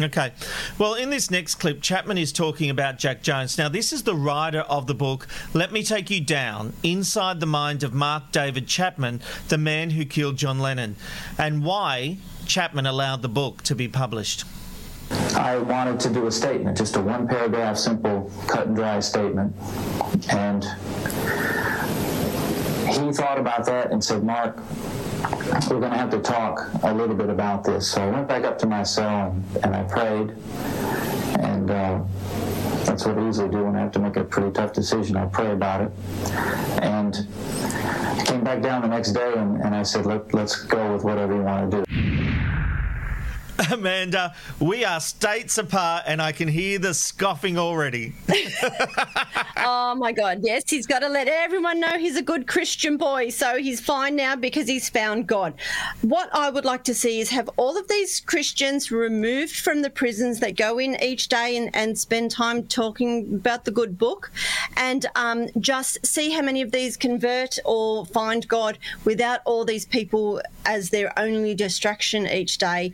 [0.00, 0.32] Okay.
[0.76, 3.56] Well, in this next clip, Chapman is talking about Jack Jones.
[3.56, 7.46] Now, this is the writer of the book, Let Me Take You Down Inside the
[7.46, 10.96] Mind of Mark David Chapman, the man who killed John Lennon,
[11.38, 14.44] and why Chapman allowed the book to be published.
[15.34, 19.56] I wanted to do a statement, just a one paragraph, simple, cut and dry statement.
[20.30, 20.64] And
[22.86, 24.56] he thought about that and said, Mark,
[25.68, 27.88] we're going to have to talk a little bit about this.
[27.88, 30.30] So I went back up to my cell and, and I prayed.
[31.40, 32.02] And uh,
[32.84, 35.16] that's what I usually do when I have to make a pretty tough decision.
[35.16, 35.92] I pray about it.
[36.82, 40.92] And I came back down the next day and, and I said, Let, let's go
[40.92, 42.15] with whatever you want to do.
[43.70, 48.12] Amanda, we are states apart, and I can hear the scoffing already.
[49.56, 53.30] oh my God, yes, he's got to let everyone know he's a good Christian boy.
[53.30, 55.54] So he's fine now because he's found God.
[56.02, 59.90] What I would like to see is have all of these Christians removed from the
[59.90, 64.30] prisons that go in each day and, and spend time talking about the good book
[64.76, 69.86] and um, just see how many of these convert or find God without all these
[69.86, 72.92] people as their only distraction each day,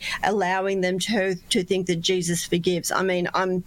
[0.52, 2.92] allowing them to, to think that Jesus forgives.
[2.92, 3.64] I mean, I'm.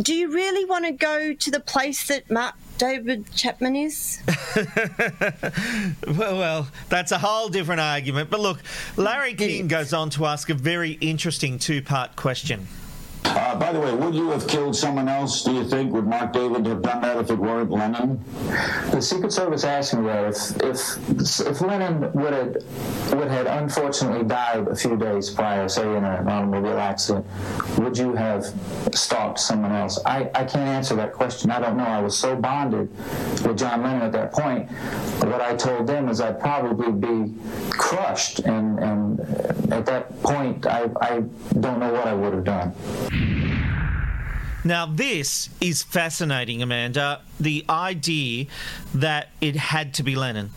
[0.00, 4.22] Do you really want to go to the place that Mark David Chapman is?
[6.06, 8.30] well, well, that's a whole different argument.
[8.30, 8.62] But look,
[8.96, 12.66] Larry King goes on to ask a very interesting two part question.
[13.24, 15.92] Uh, by the way, would you have killed someone else, do you think?
[15.92, 18.22] Would Mark David have done that if it weren't Lennon?
[18.90, 22.56] The Secret Service asked me that if if if Lennon would have
[23.12, 27.24] would had unfortunately died a few days prior, say in an automobile accident,
[27.78, 28.46] would you have
[28.92, 29.98] stalked someone else?
[30.04, 31.50] I, I can't answer that question.
[31.50, 31.84] I don't know.
[31.84, 32.90] I was so bonded
[33.46, 34.70] with John Lennon at that point.
[35.22, 37.34] What I told them is I'd probably be
[37.70, 39.20] crushed, and and
[39.72, 41.20] at that point, I I
[41.60, 42.72] don't know what I would have done.
[44.62, 47.22] Now, this is fascinating, Amanda.
[47.38, 48.46] The idea
[48.94, 50.50] that it had to be Lennon.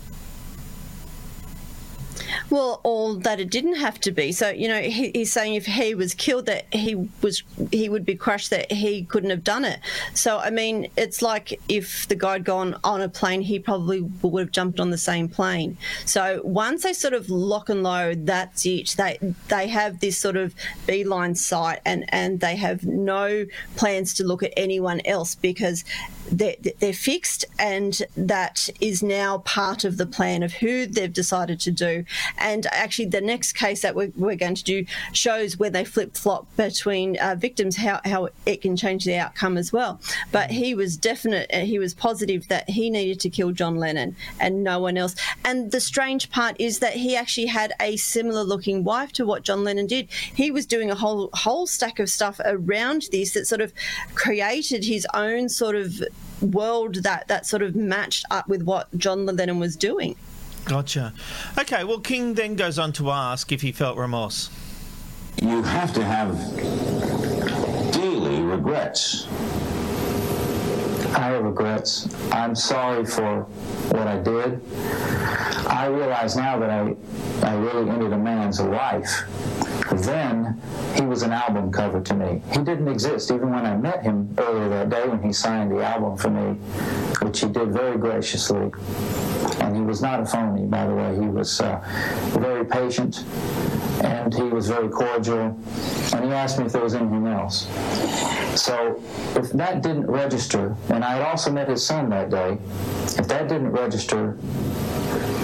[2.50, 4.32] Well, or that it didn't have to be.
[4.32, 8.06] So you know, he, he's saying if he was killed, that he was he would
[8.06, 9.80] be crushed, that he couldn't have done it.
[10.14, 14.02] So I mean, it's like if the guy had gone on a plane, he probably
[14.02, 15.78] would have jumped on the same plane.
[16.06, 18.96] So once they sort of lock and load, that's it.
[18.98, 19.18] They
[19.48, 20.54] they have this sort of
[20.88, 25.84] beeline sight, and and they have no plans to look at anyone else because
[26.32, 31.60] they're, they're fixed, and that is now part of the plan of who they've decided
[31.62, 32.06] to do.
[32.38, 36.16] And actually, the next case that we're, we're going to do shows where they flip
[36.16, 40.00] flop between uh, victims, how, how it can change the outcome as well.
[40.32, 44.16] But he was definite, uh, he was positive that he needed to kill John Lennon
[44.40, 45.16] and no one else.
[45.46, 49.44] And the strange part is that he actually had a similar looking wife to what
[49.44, 50.10] John Lennon did.
[50.12, 53.74] He was doing a whole whole stack of stuff around this that sort of
[54.16, 56.04] created his own sort of
[56.42, 60.16] world that that sort of matched up with what John Lennon was doing.
[60.66, 61.14] Gotcha.
[61.58, 64.50] Okay, well, King then goes on to ask if he felt remorse.
[65.42, 66.38] You have to have
[67.94, 69.28] daily regrets.
[71.16, 72.08] I have regrets.
[72.32, 73.42] I'm sorry for
[73.92, 74.62] what I did.
[75.68, 76.96] I realize now that I,
[77.44, 79.24] I really ended a man's life
[79.92, 80.60] then
[80.96, 82.42] he was an album cover to me.
[82.52, 85.84] He didn't exist even when I met him earlier that day when he signed the
[85.84, 86.54] album for me,
[87.22, 88.72] which he did very graciously.
[89.60, 91.16] And he was not a phony, by the way.
[91.16, 91.82] He was uh,
[92.40, 93.24] very patient
[94.04, 95.58] and he was very cordial.
[96.14, 97.68] And he asked me if there was anything else.
[98.60, 99.02] So
[99.36, 102.58] if that didn't register, and I had also met his son that day,
[103.18, 104.38] if that didn't register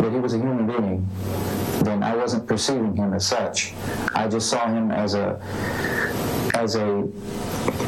[0.01, 1.07] that he was a human being,
[1.82, 3.73] then I wasn't perceiving him as such.
[4.15, 5.39] I just saw him as a
[6.53, 7.07] as a,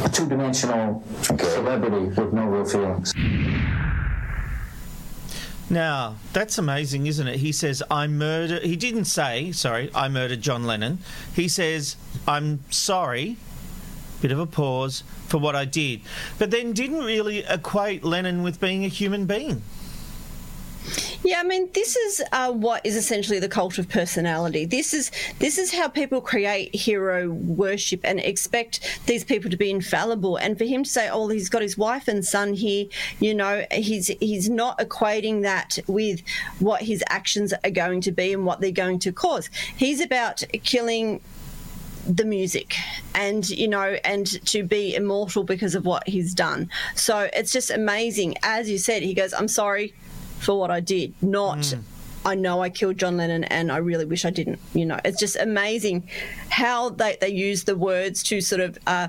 [0.03, 3.13] a two-dimensional celebrity with no real feelings.
[5.69, 7.37] Now, that's amazing, isn't it?
[7.37, 8.63] He says, I murdered.
[8.63, 10.99] He didn't say, sorry, I murdered John Lennon.
[11.33, 11.95] He says,
[12.27, 13.37] I'm sorry,
[14.21, 16.01] bit of a pause, for what I did.
[16.37, 19.61] But then didn't really equate Lennon with being a human being.
[21.23, 24.65] Yeah, I mean, this is uh, what is essentially the cult of personality.
[24.65, 29.69] This is this is how people create hero worship and expect these people to be
[29.69, 30.37] infallible.
[30.37, 32.87] And for him to say, "Oh, he's got his wife and son here,"
[33.19, 36.23] you know, he's he's not equating that with
[36.59, 39.49] what his actions are going to be and what they're going to cause.
[39.77, 41.21] He's about killing
[42.07, 42.73] the music
[43.13, 47.69] and you know and to be immortal because of what he's done so it's just
[47.69, 49.93] amazing as you said he goes i'm sorry
[50.41, 51.83] for what I did, not mm.
[52.23, 54.59] I know I killed John Lennon and I really wish I didn't.
[54.73, 56.07] You know, it's just amazing
[56.49, 59.07] how they, they use the words to sort of uh,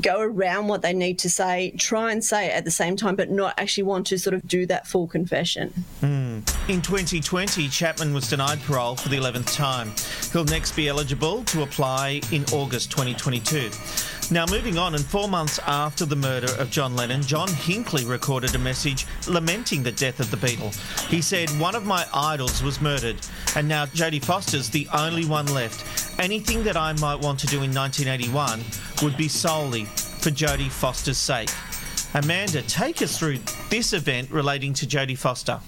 [0.00, 3.14] go around what they need to say, try and say it at the same time,
[3.14, 5.72] but not actually want to sort of do that full confession.
[6.02, 6.38] Mm.
[6.68, 9.92] In 2020, Chapman was denied parole for the 11th time.
[10.32, 13.70] He'll next be eligible to apply in August 2022.
[14.30, 18.54] Now, moving on, and four months after the murder of John Lennon, John Hinckley recorded
[18.54, 20.74] a message lamenting the death of the Beatle.
[21.08, 23.16] He said, One of my idols was murdered,
[23.56, 26.20] and now Jodie Foster's the only one left.
[26.20, 28.60] Anything that I might want to do in 1981
[29.02, 31.48] would be solely for Jodie Foster's sake.
[32.12, 33.38] Amanda, take us through
[33.70, 35.58] this event relating to Jodie Foster.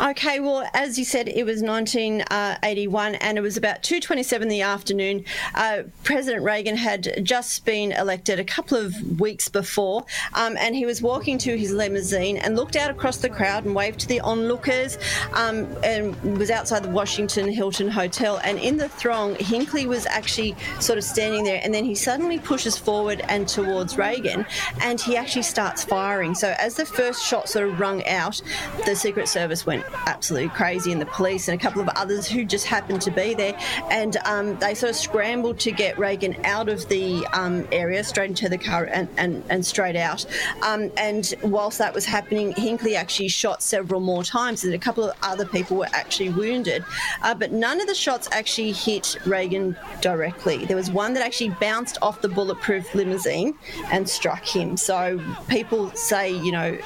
[0.00, 4.62] Okay, well, as you said, it was 1981, and it was about 2:27 in the
[4.62, 5.24] afternoon.
[5.54, 10.04] Uh, President Reagan had just been elected a couple of weeks before,
[10.34, 13.74] um, and he was walking to his limousine and looked out across the crowd and
[13.74, 14.98] waved to the onlookers,
[15.32, 18.40] um, and was outside the Washington Hilton Hotel.
[18.44, 22.38] And in the throng, Hinckley was actually sort of standing there, and then he suddenly
[22.38, 24.46] pushes forward and towards Reagan,
[24.80, 26.34] and he actually starts firing.
[26.34, 28.40] So as the first shot sort of rung out,
[28.86, 32.44] the Secret Service went absolutely crazy, and the police and a couple of others who
[32.44, 33.58] just happened to be there.
[33.90, 38.30] And um, they sort of scrambled to get Reagan out of the um, area, straight
[38.30, 40.24] into the car, and, and, and straight out.
[40.62, 45.04] Um, and whilst that was happening, Hinckley actually shot several more times, and a couple
[45.04, 46.84] of other people were actually wounded.
[47.22, 50.64] Uh, but none of the shots actually hit Reagan directly.
[50.64, 53.54] There was one that actually bounced off the bulletproof limousine
[53.90, 54.76] and struck him.
[54.76, 56.78] So people say, you know,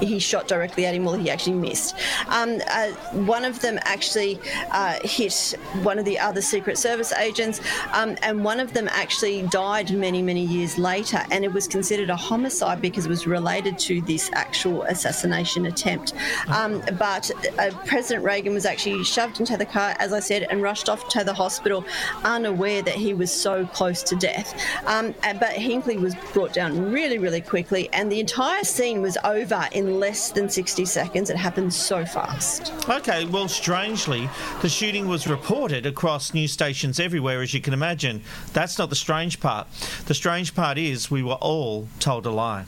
[0.00, 1.96] he shot directly at him or he actually missed.
[2.28, 2.90] Um, uh,
[3.24, 4.38] one of them actually
[4.70, 7.60] uh, hit one of the other Secret Service agents,
[7.92, 11.22] um, and one of them actually died many, many years later.
[11.30, 16.14] And it was considered a homicide because it was related to this actual assassination attempt.
[16.48, 20.62] Um, but uh, President Reagan was actually shoved into the car, as I said, and
[20.62, 21.84] rushed off to the hospital,
[22.24, 24.54] unaware that he was so close to death.
[24.86, 29.68] Um, but Hinckley was brought down really, really quickly, and the entire scene was over
[29.72, 31.30] in less than 60 seconds.
[31.30, 32.72] It happened so fast.
[32.88, 34.28] Okay, well, strangely,
[34.62, 38.22] the shooting was reported across news stations everywhere, as you can imagine.
[38.52, 39.66] That's not the strange part.
[40.06, 42.64] The strange part is we were all told a lie.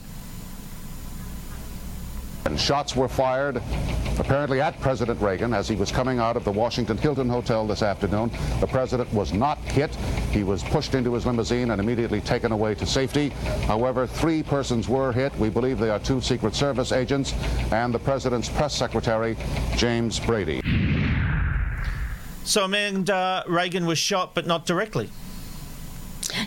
[2.44, 3.62] And shots were fired,
[4.18, 7.82] apparently at President Reagan as he was coming out of the Washington Hilton Hotel this
[7.82, 8.30] afternoon.
[8.60, 9.94] The president was not hit.
[10.30, 13.30] He was pushed into his limousine and immediately taken away to safety.
[13.66, 15.36] However, three persons were hit.
[15.38, 17.34] We believe they are two Secret Service agents
[17.72, 19.36] and the president's press secretary,
[19.76, 20.60] James Brady.
[22.44, 25.08] So Amanda uh, Reagan was shot, but not directly.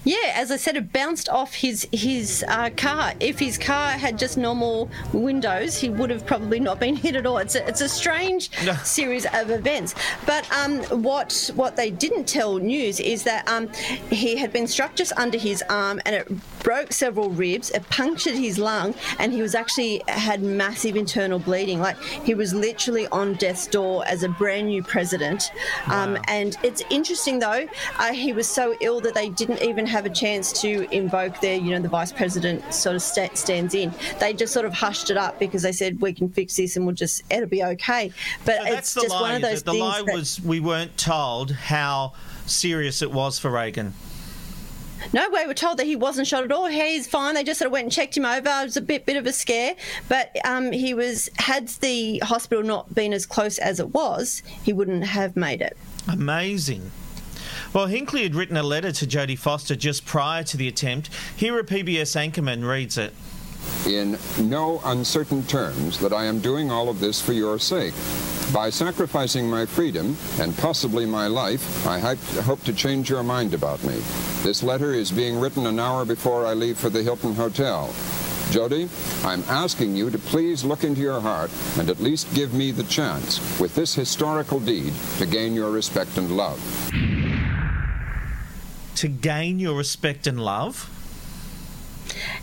[0.03, 3.13] Yeah, as I said, it bounced off his his uh, car.
[3.19, 7.25] If his car had just normal windows, he would have probably not been hit at
[7.25, 7.37] all.
[7.37, 8.49] It's a, it's a strange
[8.83, 9.95] series of events.
[10.25, 13.69] But um, what what they didn't tell news is that um,
[14.09, 16.27] he had been struck just under his arm, and it
[16.59, 21.79] broke several ribs, it punctured his lung, and he was actually had massive internal bleeding.
[21.79, 25.51] Like he was literally on death's door as a brand new president.
[25.87, 27.67] Um, and it's interesting though,
[27.99, 31.55] uh, he was so ill that they didn't even have a chance to invoke their,
[31.57, 33.93] you know, the vice president sort of sta- stands in.
[34.19, 36.85] They just sort of hushed it up because they said we can fix this and
[36.85, 38.11] we'll just it'll be okay.
[38.45, 39.21] But So it's that's the just lie.
[39.21, 42.13] one of those the things lie that- was we weren't told how
[42.45, 43.93] serious it was for Reagan.
[45.13, 45.41] No, way.
[45.43, 46.65] we were told that he wasn't shot at all.
[46.65, 47.35] He's fine.
[47.35, 48.49] They just sort of went and checked him over.
[48.49, 49.75] It was a bit bit of a scare,
[50.09, 51.29] but um, he was.
[51.37, 55.77] Had the hospital not been as close as it was, he wouldn't have made it.
[56.07, 56.89] Amazing.
[57.75, 61.09] Well, Hinckley had written a letter to Jodie Foster just prior to the attempt.
[61.35, 63.13] Here, a PBS anchorman reads it.
[63.85, 67.93] in no uncertain terms that I am doing all of this for your sake.
[68.53, 73.83] By sacrificing my freedom and possibly my life, I hope to change your mind about
[73.83, 74.01] me.
[74.41, 77.87] This letter is being written an hour before I leave for the Hilton Hotel.
[78.51, 78.87] Jodie,
[79.25, 82.83] I'm asking you to please look into your heart and at least give me the
[82.83, 86.61] chance, with this historical deed, to gain your respect and love.
[88.95, 90.89] To gain your respect and love?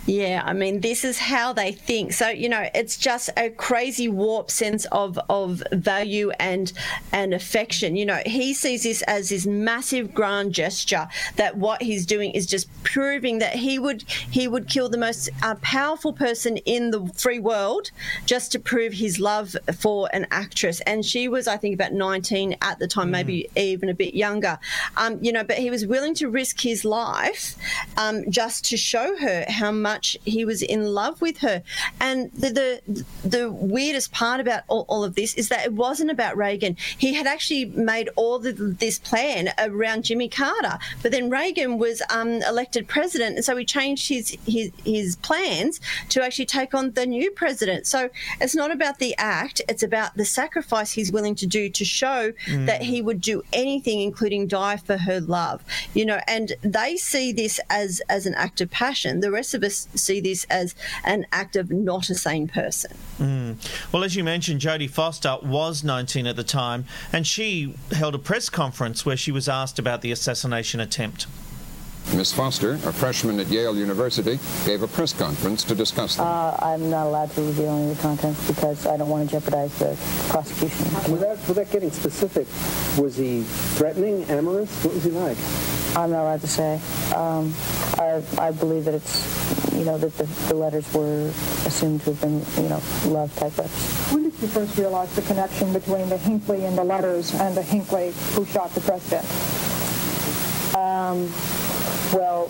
[0.06, 2.12] Yeah, I mean, this is how they think.
[2.12, 6.72] So you know, it's just a crazy warped sense of of value and
[7.12, 7.94] and affection.
[7.94, 12.46] You know, he sees this as this massive grand gesture that what he's doing is
[12.46, 17.06] just proving that he would he would kill the most uh, powerful person in the
[17.14, 17.92] free world
[18.26, 20.80] just to prove his love for an actress.
[20.80, 24.58] And she was, I think, about 19 at the time, maybe even a bit younger.
[24.96, 27.54] Um, you know, but he was willing to risk his life
[27.96, 31.62] um, just to show her how much he was in love with her.
[32.00, 36.10] And the the, the weirdest part about all, all of this is that it wasn't
[36.10, 36.76] about Reagan.
[36.98, 42.02] He had actually made all the, this plan around Jimmy Carter, but then Reagan was
[42.10, 45.80] um, elected president, and so he changed his, his his plans
[46.10, 47.86] to actually take on the new president.
[47.86, 51.84] So it's not about the act; it's about the sacrifice he's willing to do to
[51.84, 52.66] show Mm.
[52.66, 55.62] that he would do anything, including die for her love.
[55.94, 59.20] You know, and they see this as as an act of passion.
[59.20, 60.74] The rest of us see this as
[61.04, 62.96] an act of not a sane person.
[63.18, 63.92] Mm.
[63.92, 68.18] Well, as you mentioned, Jodie Foster was 19 at the time, and she held a
[68.18, 71.26] press conference where she was asked about the assassination attempt.
[72.14, 76.26] Miss Foster, a freshman at Yale University, gave a press conference to discuss them.
[76.26, 79.36] Uh, I'm not allowed to reveal any of the contents because I don't want to
[79.36, 79.96] jeopardize the
[80.28, 80.84] prosecution.
[81.10, 82.46] Without, without getting specific,
[83.02, 83.42] was he
[83.76, 84.84] threatening, amorous?
[84.84, 85.38] What was he like?
[85.96, 86.80] I'm not allowed to say.
[87.14, 87.54] Um,
[87.98, 91.28] I, I believe that it's, you know, that the, the letters were
[91.66, 94.10] assumed to have been, you know, love type letters.
[94.10, 97.62] When did you first realize the connection between the Hinckley and the letters and the
[97.62, 99.24] Hinckley who shot the president?
[100.76, 101.30] Um,
[102.12, 102.48] well,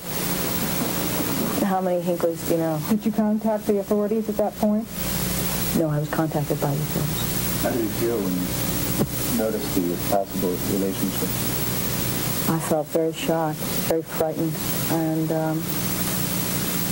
[1.64, 2.80] how many Hinckleys do you know?
[2.90, 4.86] Did you contact the authorities at that point?
[5.78, 7.62] No, I was contacted by the authorities.
[7.62, 11.28] How did you feel when you noticed the possible relationship?
[12.50, 13.58] I felt very shocked,
[13.88, 14.52] very frightened,
[14.90, 15.58] and um,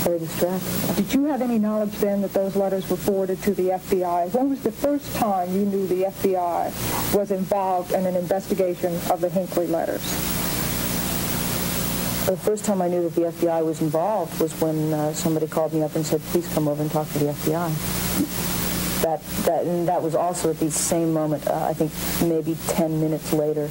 [0.03, 0.95] very distressed.
[0.95, 4.33] Did you have any knowledge then that those letters were forwarded to the FBI?
[4.33, 9.21] When was the first time you knew the FBI was involved in an investigation of
[9.21, 10.40] the Hinckley letters?
[12.25, 15.73] The first time I knew that the FBI was involved was when uh, somebody called
[15.73, 19.01] me up and said, please come over and talk to the FBI.
[19.01, 21.91] That, that, and that was also at the same moment, uh, I think
[22.29, 23.67] maybe 10 minutes later,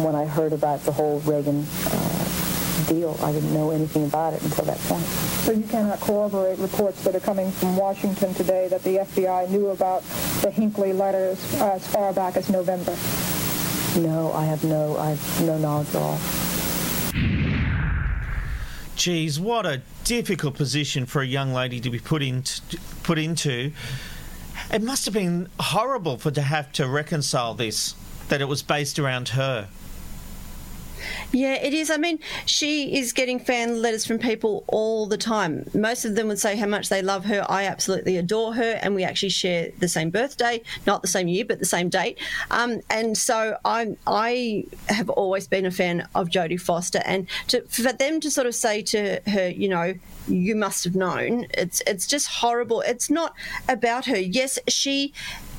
[0.00, 2.24] when I heard about the whole Reagan uh,
[2.86, 3.18] deal.
[3.22, 5.04] I didn't know anything about it until that point.
[5.44, 9.68] So you cannot corroborate reports that are coming from Washington today that the FBI knew
[9.68, 10.02] about
[10.42, 12.96] the Hinckley letters as far back as November?
[14.00, 16.18] No, I have no, I have no knowledge at all.
[18.96, 22.78] Geez, what a difficult position for a young lady to be put into.
[23.02, 23.72] Put into.
[24.72, 27.94] It must have been horrible for to have to reconcile this,
[28.28, 29.68] that it was based around her.
[31.32, 31.90] Yeah, it is.
[31.90, 35.68] I mean, she is getting fan letters from people all the time.
[35.74, 37.44] Most of them would say how much they love her.
[37.48, 41.44] I absolutely adore her, and we actually share the same birthday, not the same year,
[41.44, 42.18] but the same date.
[42.50, 47.62] Um, and so I, I have always been a fan of Jodie Foster, and to,
[47.62, 49.94] for them to sort of say to her, you know,
[50.28, 51.46] you must have known.
[51.52, 52.80] It's it's just horrible.
[52.80, 53.34] It's not
[53.68, 54.18] about her.
[54.18, 55.12] Yes, she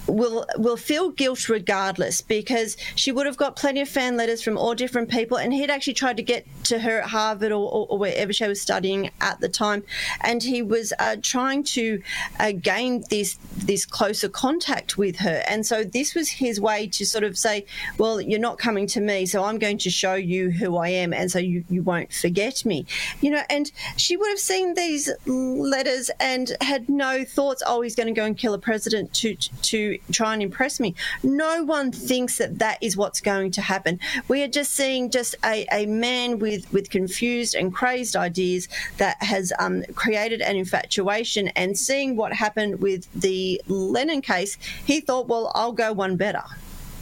[0.07, 4.57] will will feel guilt regardless because she would have got plenty of fan letters from
[4.57, 7.87] all different people, and he'd actually tried to get to her at Harvard or, or,
[7.89, 9.83] or wherever she was studying at the time,
[10.21, 12.01] and he was uh, trying to
[12.39, 17.05] uh, gain this this closer contact with her, and so this was his way to
[17.05, 17.65] sort of say,
[17.97, 21.13] well, you're not coming to me, so I'm going to show you who I am,
[21.13, 22.85] and so you you won't forget me,
[23.21, 27.63] you know, and she would have seen these letters and had no thoughts.
[27.65, 30.95] Oh, he's going to go and kill a president to to try and impress me.
[31.23, 33.99] No one thinks that that is what's going to happen.
[34.27, 38.67] We are just seeing just a, a man with with confused and crazed ideas
[38.97, 41.49] that has um, created an infatuation.
[41.49, 46.43] And seeing what happened with the Lennon case, he thought, well, I'll go one better.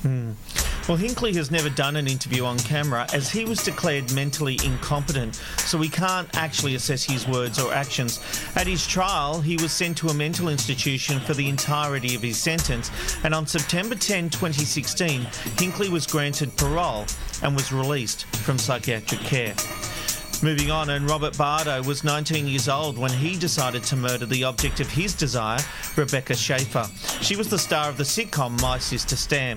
[0.01, 0.31] Hmm.
[0.86, 5.36] Well, Hinckley has never done an interview on camera as he was declared mentally incompetent,
[5.59, 8.19] so we can't actually assess his words or actions.
[8.57, 12.38] At his trial, he was sent to a mental institution for the entirety of his
[12.38, 12.91] sentence,
[13.23, 15.25] and on September 10, 2016,
[15.57, 17.05] Hinckley was granted parole
[17.43, 19.55] and was released from psychiatric care.
[20.43, 24.43] Moving on, and Robert Bardo was 19 years old when he decided to murder the
[24.43, 25.59] object of his desire,
[25.95, 26.85] Rebecca Schaeffer.
[27.21, 29.55] She was the star of the sitcom My Sister Sam.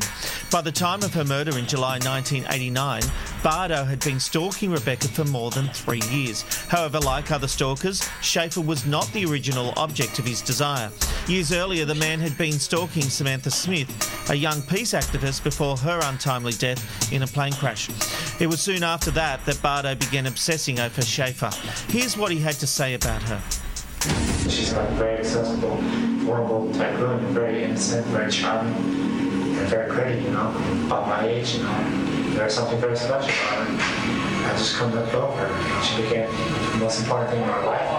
[0.52, 3.02] By the time of her murder in July 1989,
[3.42, 6.42] Bardo had been stalking Rebecca for more than three years.
[6.68, 10.92] However, like other stalkers, Schaeffer was not the original object of his desire.
[11.26, 13.90] Years earlier, the man had been stalking Samantha Smith,
[14.30, 17.90] a young peace activist, before her untimely death in a plane crash.
[18.40, 21.50] It was soon after that that Bardo began obsessing over Schaeffer.
[21.88, 23.42] Here's what he had to say about her.
[24.48, 25.76] She's like very accessible,
[26.24, 30.50] horrible tycoon, very innocent, very charming, and very pretty, you know,
[30.86, 32.32] about my age, you know.
[32.34, 34.46] There's something very special about her.
[34.46, 35.82] I just couldn't let go of her.
[35.82, 36.30] She became
[36.72, 37.96] the most important thing in my life.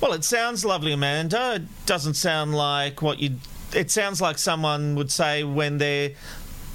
[0.00, 1.54] Well, it sounds lovely, Amanda.
[1.54, 3.36] It doesn't sound like what you.
[3.74, 6.10] It sounds like someone would say when they're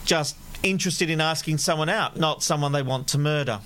[0.03, 3.59] just interested in asking someone out, not someone they want to murder.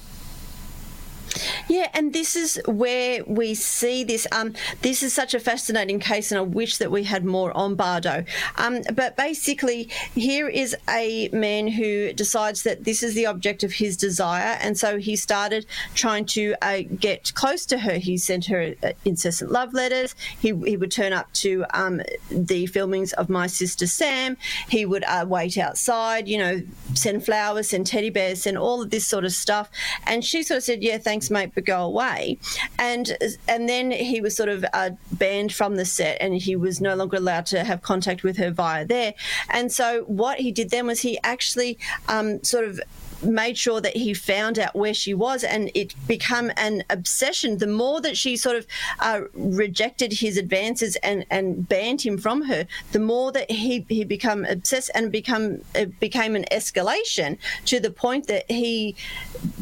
[1.68, 4.28] Yeah, and this is where we see this.
[4.32, 7.76] Um, this is such a fascinating case, and I wish that we had more on
[7.76, 8.26] Bardo.
[8.58, 13.74] Um, but basically, here is a man who decides that this is the object of
[13.74, 15.66] his desire, and so he started
[15.96, 17.94] trying to uh, get close to her.
[17.94, 20.16] He sent her uh, incessant love letters.
[20.40, 24.38] He, he would turn up to um, the filmings of My Sister Sam.
[24.70, 26.62] He would uh, wait outside, you know,
[26.94, 29.70] send flowers, send teddy bears, send all of this sort of stuff.
[30.06, 32.38] And she sort of said, "Yeah, thanks, mate, but go away."
[32.78, 33.18] And
[33.48, 36.96] and then he was sort of uh, banned from the set, and he was no
[36.96, 39.14] longer allowed to have contact with her via there.
[39.50, 42.80] And so what he did then was he actually um, sort of
[43.24, 47.58] made sure that he found out where she was and it became an obsession.
[47.58, 48.68] The more that she sort of
[49.00, 54.04] uh, rejected his advances and, and banned him from her the more that he he
[54.04, 58.96] become obsessed and become it became an escalation to the point that he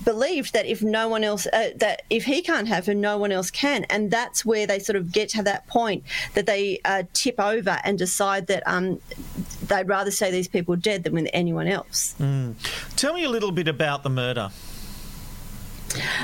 [0.04, 3.32] believed that if no one else uh, that if he can't have her no one
[3.32, 3.86] else can.
[3.86, 6.04] And that's where they sort of get to that point
[6.34, 9.00] that they uh, tip over and decide that um,
[9.72, 12.56] they'd rather say these people are dead than with anyone else Mm.
[12.96, 14.52] Tell me a little bit about the murder.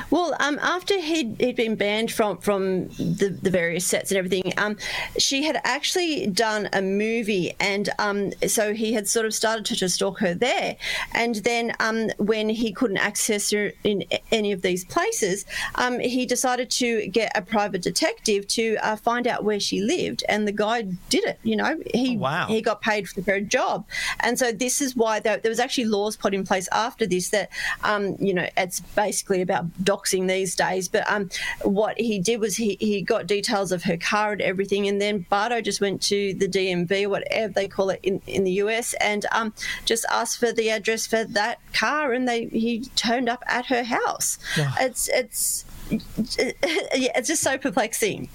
[0.09, 4.53] Well, um, after he'd, he'd been banned from from the, the various sets and everything,
[4.57, 4.77] um,
[5.17, 9.75] she had actually done a movie, and um, so he had sort of started to,
[9.75, 10.75] to stalk her there.
[11.13, 15.45] And then um, when he couldn't access her in any of these places,
[15.75, 20.23] um, he decided to get a private detective to uh, find out where she lived,
[20.29, 21.39] and the guy did it.
[21.43, 22.47] You know, he wow.
[22.47, 23.85] he got paid for her job,
[24.21, 27.29] and so this is why there, there was actually laws put in place after this
[27.29, 27.49] that
[27.83, 30.87] um, you know it's basically about doxing these days.
[30.87, 31.29] But um,
[31.61, 35.25] what he did was he, he got details of her car and everything, and then
[35.29, 39.25] Bardo just went to the DMV, whatever they call it in, in the US, and
[39.31, 39.53] um,
[39.85, 43.83] just asked for the address for that car, and they he turned up at her
[43.83, 44.37] house.
[44.57, 44.73] Yeah.
[44.79, 48.29] It's it's yeah, it's just so perplexing.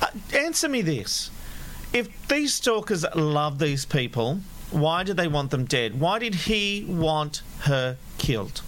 [0.00, 1.30] Uh, answer me this.
[1.92, 4.40] If these stalkers love these people,
[4.70, 6.00] why do they want them dead?
[6.00, 8.62] Why did he want her killed?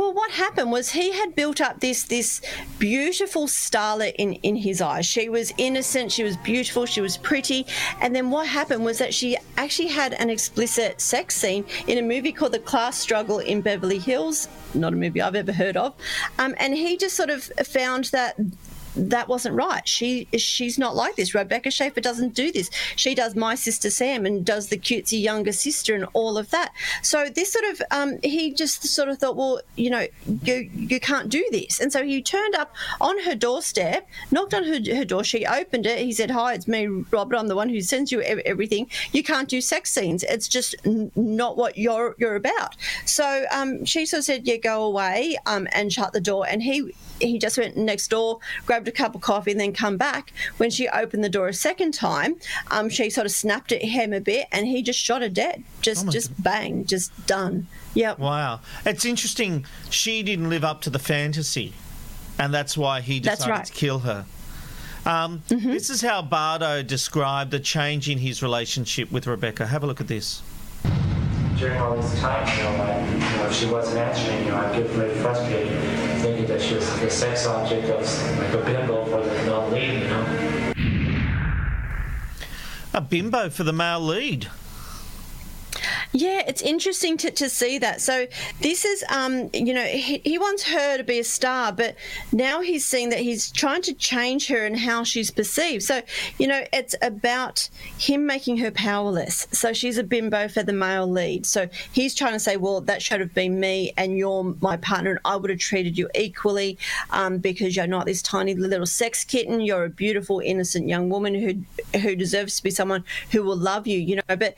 [0.00, 2.40] Well, what happened was he had built up this this
[2.78, 5.04] beautiful starlet in in his eyes.
[5.04, 7.66] She was innocent, she was beautiful, she was pretty,
[8.00, 12.02] and then what happened was that she actually had an explicit sex scene in a
[12.02, 14.48] movie called The Class Struggle in Beverly Hills.
[14.72, 15.92] Not a movie I've ever heard of,
[16.38, 18.36] um, and he just sort of found that
[18.96, 19.86] that wasn't right.
[19.86, 21.34] She she's not like this.
[21.34, 22.70] Rebecca Schaeffer doesn't do this.
[22.96, 26.72] She does my sister Sam and does the cutesy younger sister and all of that.
[27.02, 30.06] So this sort of um, he just sort of thought, well, you know,
[30.42, 34.64] you you can't do this, and so he turned up on her doorstep, knocked on
[34.64, 35.24] her, her door.
[35.24, 35.98] She opened it.
[35.98, 37.36] He said, "Hi, it's me, Robert.
[37.36, 38.88] I'm the one who sends you everything.
[39.12, 40.22] You can't do sex scenes.
[40.24, 42.76] It's just not what you're you're about."
[43.06, 46.46] So um, she sort of said, "Yeah, go away," um, and shut the door.
[46.48, 49.96] And he he just went next door, grabbed a cup of coffee, and then come
[49.96, 50.32] back.
[50.56, 52.36] When she opened the door a second time,
[52.70, 55.64] um, she sort of snapped at him a bit, and he just shot her dead.
[55.82, 57.66] Just just bang, just done.
[57.94, 58.18] Yep.
[58.18, 58.60] Wow.
[58.84, 59.66] It's interesting.
[59.90, 61.74] She didn't live up to the fantasy,
[62.38, 63.64] and that's why he decided right.
[63.64, 64.26] to kill her.
[65.06, 69.66] Um, This is how Bardo described the change in his relationship with Rebecca.
[69.66, 70.42] Have a look at this.
[71.60, 74.56] During all this time, you know, like, you know, if she wasn't answering, you know,
[74.56, 75.78] I'd get very frustrated,
[76.22, 78.00] thinking that she was the sex object of
[78.38, 80.72] like a bimbo for the male lead, you know.
[82.94, 84.48] A bimbo for the male lead.
[86.12, 88.00] Yeah, it's interesting to, to see that.
[88.00, 88.26] So
[88.60, 91.96] this is, um, you know, he, he wants her to be a star, but
[92.32, 95.82] now he's seeing that he's trying to change her and how she's perceived.
[95.82, 96.02] So,
[96.38, 97.68] you know, it's about
[97.98, 99.46] him making her powerless.
[99.52, 101.46] So she's a bimbo for the male lead.
[101.46, 105.10] So he's trying to say, well, that should have been me, and you're my partner,
[105.10, 106.78] and I would have treated you equally
[107.10, 109.60] um, because you're not this tiny little sex kitten.
[109.60, 113.86] You're a beautiful, innocent young woman who who deserves to be someone who will love
[113.86, 113.98] you.
[113.98, 114.54] You know, but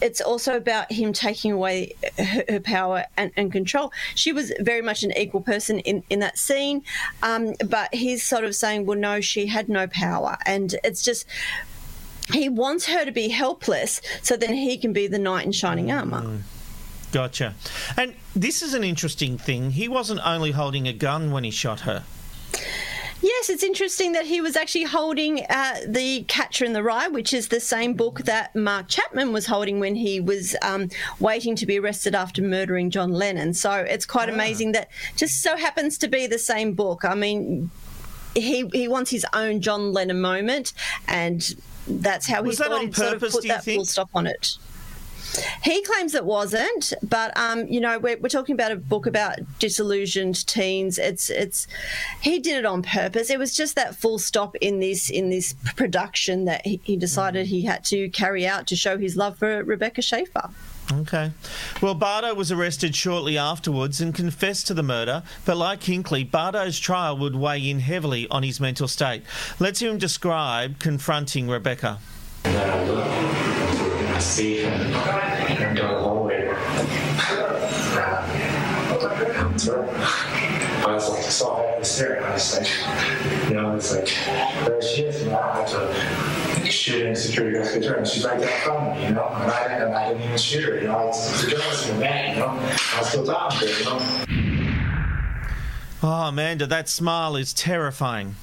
[0.00, 3.92] it's also about him taking away her, her power and, and control.
[4.14, 6.82] She was very much an equal person in, in that scene,
[7.22, 10.36] um, but he's sort of saying, well, no, she had no power.
[10.44, 11.26] And it's just,
[12.32, 15.90] he wants her to be helpless so then he can be the knight in shining
[15.90, 16.42] armour.
[17.10, 17.54] Gotcha.
[17.96, 19.70] And this is an interesting thing.
[19.70, 22.04] He wasn't only holding a gun when he shot her.
[23.28, 27.34] Yes, it's interesting that he was actually holding uh, the Catcher in the Rye, which
[27.34, 30.88] is the same book that Mark Chapman was holding when he was um,
[31.20, 33.52] waiting to be arrested after murdering John Lennon.
[33.52, 37.04] So it's quite amazing that just so happens to be the same book.
[37.04, 37.70] I mean,
[38.34, 40.72] he he wants his own John Lennon moment,
[41.06, 41.54] and
[41.86, 44.26] that's how Was he that thought on he'd sort of put that full stop on
[44.26, 44.56] it.
[45.62, 49.38] He claims it wasn't, but um, you know, we're, we're talking about a book about
[49.58, 50.98] disillusioned teens.
[50.98, 51.66] It's it's
[52.20, 53.30] he did it on purpose.
[53.30, 57.46] It was just that full stop in this in this production that he, he decided
[57.46, 60.50] he had to carry out to show his love for Rebecca Schaeffer.
[60.90, 61.32] Okay.
[61.82, 66.78] Well, Bardo was arrested shortly afterwards and confessed to the murder, but like Hinckley, Bardo's
[66.78, 69.22] trial would weigh in heavily on his mental state.
[69.58, 71.98] Let's hear him describe confronting Rebecca.
[74.18, 74.94] And
[79.00, 79.70] look, and
[80.84, 81.56] I was like, so
[82.16, 82.68] and I was like,
[83.48, 84.08] you know, it's like,
[84.64, 88.40] there she is, know, I had to shoot in security guard's picture, and she's right
[88.40, 88.58] there
[88.94, 91.50] me, you know, and I and I didn't even shoot her, you know, it's the
[91.50, 93.24] journalist in the man, you know, I was still
[93.78, 94.24] you know.
[96.02, 98.34] Oh, Amanda, that smile is terrifying.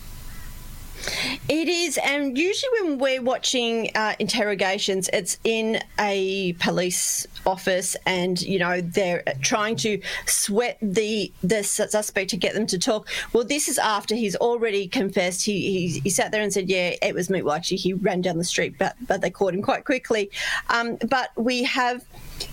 [1.48, 8.42] It is, and usually when we're watching uh, interrogations, it's in a police office, and
[8.42, 13.08] you know they're trying to sweat the the suspect to get them to talk.
[13.34, 15.46] Well, this is after he's already confessed.
[15.46, 18.22] He he, he sat there and said, "Yeah, it was me." Well, actually, he ran
[18.22, 20.32] down the street, but but they caught him quite quickly.
[20.70, 22.04] Um, but we have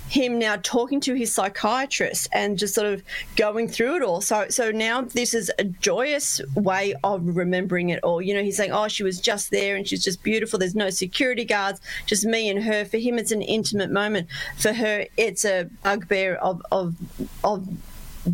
[0.09, 3.03] him now talking to his psychiatrist and just sort of
[3.37, 4.21] going through it all.
[4.21, 8.21] So so now this is a joyous way of remembering it all.
[8.21, 10.59] You know, he's saying, "Oh, she was just there and she's just beautiful.
[10.59, 14.29] There's no security guards, just me and her." For him, it's an intimate moment.
[14.57, 16.95] For her, it's a bugbear of of
[17.43, 17.67] of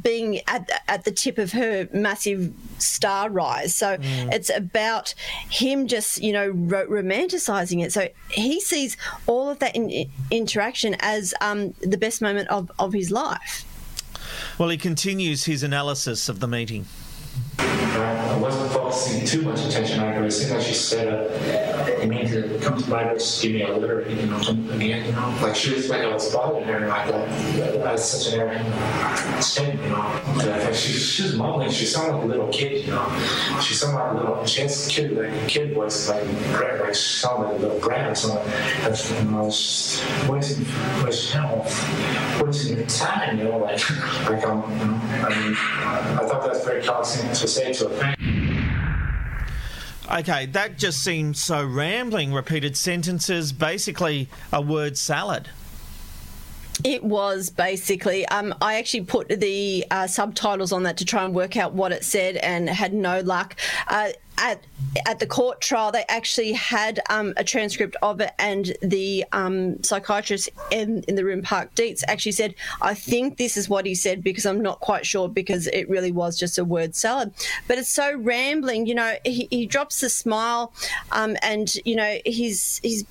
[0.02, 3.74] being at at the tip of her massive star rise.
[3.74, 4.32] So Mm.
[4.34, 5.14] it's about
[5.50, 7.92] him just you know ro- romanticizing it.
[7.92, 12.70] So he sees all of that in, in- interaction as um, the best moment of,
[12.78, 13.64] of his life.
[14.58, 16.84] Well, he continues his analysis of the meeting.
[17.58, 20.24] I wasn't focusing too much attention on her.
[20.24, 23.62] It seemed like she said, uh, you need to come to my house, give me
[23.62, 25.36] a litter, you know, come again, you know.
[25.42, 27.28] Like she was like I was bothering her, and I thought
[27.82, 30.22] that was such an arrogant statement, you know.
[30.36, 33.60] Like, she, she was mumbling, she sounded like a little kid, you know.
[33.60, 36.94] She sounded like a little, she has kid, like a kid voice, like, brat, like
[36.94, 38.52] she sounded like a little brat or something.
[39.30, 40.64] Know, I was just wasting,
[41.04, 41.40] wasting,
[42.40, 43.90] wasting time, you know, like,
[44.30, 48.16] like I'm, you know, I mean, I thought that's very callousing to fan.
[50.10, 52.32] Okay, that just seems so rambling.
[52.32, 55.50] Repeated sentences, basically a word salad.
[56.84, 58.26] It was basically.
[58.26, 61.92] Um, I actually put the uh, subtitles on that to try and work out what
[61.92, 63.56] it said, and had no luck.
[63.88, 64.64] Uh, at
[65.06, 69.82] at the court trial, they actually had um, a transcript of it, and the um,
[69.82, 73.94] psychiatrist in, in the room, Park Dietz, actually said, "I think this is what he
[73.94, 77.32] said because I'm not quite sure because it really was just a word salad."
[77.66, 79.16] But it's so rambling, you know.
[79.24, 80.72] He, he drops the smile,
[81.10, 83.04] um, and you know he's he's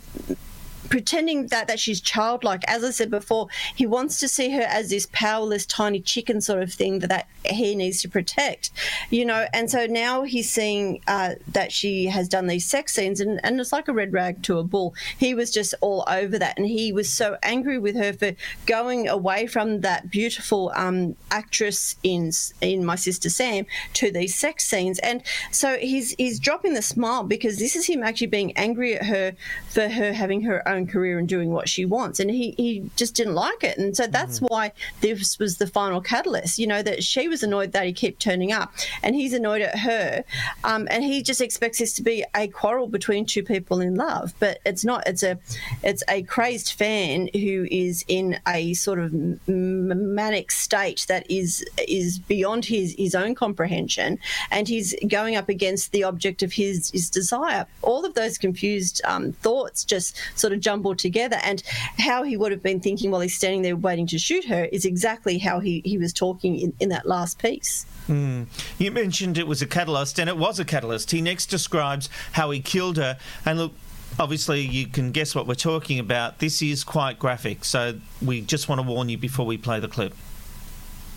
[0.90, 2.64] pretending that that she's childlike.
[2.68, 6.62] As I said before, he wants to see her as this powerless tiny chicken sort
[6.62, 8.72] of thing that, that he needs to protect,
[9.10, 9.46] you know.
[9.54, 13.60] And so now he's seeing uh, that she has done these sex scenes, and, and
[13.60, 14.96] it's like a red rag to a bull.
[15.18, 18.34] He was just all over that, and he was so angry with her for
[18.66, 22.32] going away from that beautiful um, actress in
[22.62, 27.24] in My Sister Sam to these sex scenes, and so he's he's dropping the smile
[27.24, 29.34] because this is him actually being angry at her
[29.70, 33.16] for her having her own career and doing what she wants, and he he just
[33.16, 34.72] didn't like it, and so that's why
[35.02, 36.60] this was the final catalyst.
[36.60, 39.80] You know that she was annoyed that he kept turning up, and he's annoyed at
[39.80, 40.24] her,
[40.64, 44.34] um, and he just expects this to be a quarrel between two people in love,
[44.40, 45.08] but it's not.
[45.08, 45.40] It's a
[45.84, 49.14] it's a crazed fan who is in a sort of
[49.48, 54.20] manic state that is is beyond his his own comprehension,
[54.52, 57.66] and he's going up against the object of his his desire.
[57.82, 61.64] All of those confused um, thoughts just sort of jumbled together, and
[61.98, 64.84] how he would have been thinking while he's standing there waiting to shoot her is
[64.84, 67.86] exactly how he he was talking in, in that last piece.
[68.08, 68.44] Hmm.
[68.78, 71.12] You mentioned it was a catalyst, and it was a catalyst.
[71.12, 73.18] He next describes how he killed her.
[73.46, 73.72] And look,
[74.20, 76.40] obviously, you can guess what we're talking about.
[76.40, 79.88] This is quite graphic, so we just want to warn you before we play the
[79.88, 80.14] clip.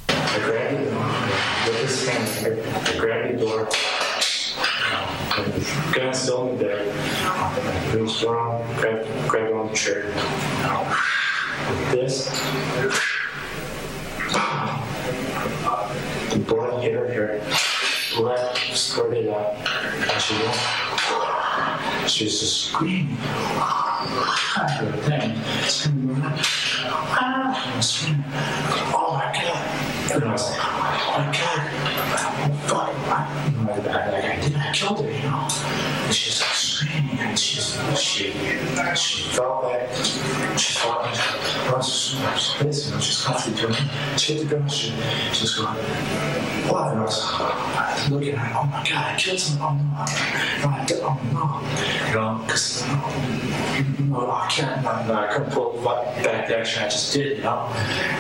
[0.09, 0.92] I grabbed it
[1.66, 2.61] with his hand.
[2.86, 3.68] I grabbed the door.
[5.40, 6.59] The gun still in
[7.95, 10.07] reached around, grabbed, grabbed on the chair.
[11.68, 12.28] With this.
[16.30, 17.41] The blood hit her hair.
[18.16, 19.55] Blood squirted out.
[19.55, 20.57] And she went.
[22.09, 23.16] She was just screaming.
[23.16, 25.36] Heard a thing.
[25.68, 26.22] Screaming.
[26.22, 28.24] Ah, screaming.
[28.95, 29.66] Oh my God.
[30.12, 30.66] And I was like, oh
[31.18, 31.61] my God.
[32.72, 32.88] Oh,
[33.47, 34.68] you know, I, I, I.
[34.68, 35.49] I killed her, you know.
[37.41, 38.32] She's, she,
[38.95, 39.88] she felt like
[40.59, 42.16] she felt like I was
[42.61, 44.20] this, know, she's constantly doing it.
[44.20, 44.68] She hit the gun.
[44.68, 44.91] She,
[45.32, 45.76] she was going?
[46.91, 48.55] And was uh, looking at.
[48.55, 49.80] Oh my God, I killed someone.
[49.99, 50.70] Oh no.
[50.70, 51.01] No, I did.
[51.03, 52.09] Oh no.
[52.09, 54.82] You know, because, no, no, I can't.
[54.82, 57.66] No, no, I couldn't pull back the action I just did, you know.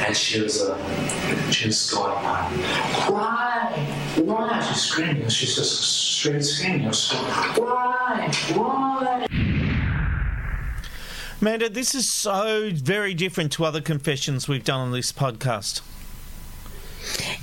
[0.06, 3.70] And she was, uh, she was going, why?
[4.16, 4.66] Why?
[4.68, 5.28] She's screaming.
[5.28, 6.84] She's just straight screaming.
[6.84, 7.24] I was going,
[7.64, 8.30] why?
[8.52, 9.26] Why?
[11.40, 15.80] Amanda, this is so very different to other confessions we've done on this podcast.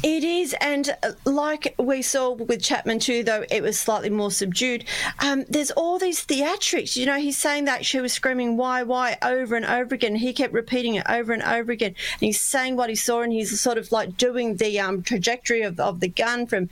[0.04, 4.30] It is, and uh, like we saw with Chapman too, though it was slightly more
[4.30, 4.86] subdued.
[5.20, 6.96] Um, there's all these theatrics.
[6.96, 10.16] You know, he's saying that she was screaming "why, why" over and over again.
[10.16, 11.96] He kept repeating it over and over again.
[12.14, 15.64] And he's saying what he saw, and he's sort of like doing the um, trajectory
[15.64, 16.70] of, of the gun from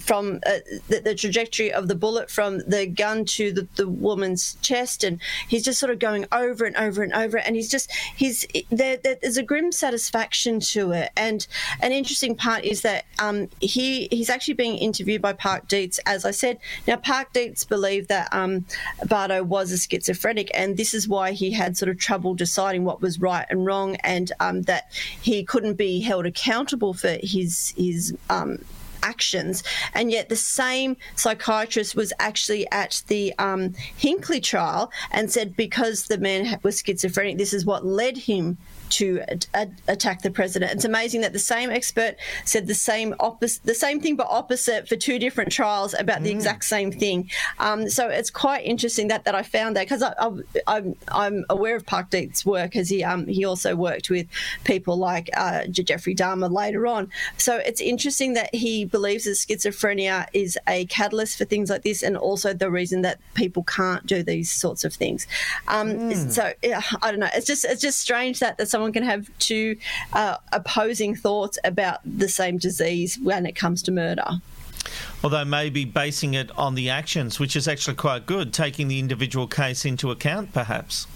[0.00, 0.58] from uh,
[0.88, 5.18] the, the, trajectory of the bullet from the gun to the, the woman's chest, and
[5.48, 7.38] he's just sort of going over and over and over.
[7.38, 11.46] And he's just he's there, there's a grim satisfaction to it, and
[11.80, 15.98] an interesting part is that um, he he's actually being interviewed by Park Dietz.
[16.06, 18.64] As I said, now Park Dietz believed that um,
[19.06, 23.00] Bardo was a schizophrenic, and this is why he had sort of trouble deciding what
[23.00, 28.16] was right and wrong, and um, that he couldn't be held accountable for his his
[28.30, 28.58] um,
[29.02, 29.62] actions.
[29.94, 36.06] And yet, the same psychiatrist was actually at the um, Hinckley trial and said because
[36.06, 38.58] the man was schizophrenic, this is what led him
[38.90, 39.22] to
[39.54, 40.72] a- attack the president.
[40.72, 44.88] It's amazing that the same expert said the same opposite, the same thing but opposite
[44.88, 47.30] for two different trials about the exact same thing.
[47.58, 50.02] Um, so it's quite interesting that that I found that because
[50.66, 54.26] I'm I'm aware of Park Dietz's work as he um, he also worked with
[54.64, 57.10] people like uh, Jeffrey Dahmer later on.
[57.36, 62.02] So it's interesting that he believes that schizophrenia is a catalyst for things like this,
[62.02, 65.26] and also the reason that people can't do these sorts of things.
[65.68, 66.30] Um, Mm.
[66.30, 67.28] So yeah, I don't know.
[67.34, 69.74] It's just it's just strange that that someone can have two
[70.12, 74.42] uh, opposing thoughts about the same disease when it comes to murder.
[75.24, 79.46] Although maybe basing it on the actions, which is actually quite good, taking the individual
[79.46, 81.06] case into account, perhaps.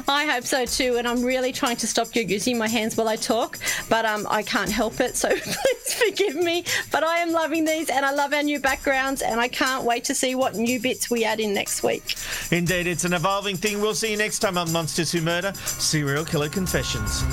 [0.08, 3.08] I hope so too, and I'm really trying to stop you using my hands while
[3.08, 3.60] I talk,
[3.90, 6.64] but um, I can't help it, so please forgive me.
[6.92, 10.04] But I am loving these, and I love our new backgrounds, and I can't wait
[10.06, 12.16] to see what new bits we add in next week.
[12.52, 13.82] Indeed, it's an evolving thing.
[13.82, 17.24] We'll see you next time on Monsters Who Murder Serial Killer Confessions.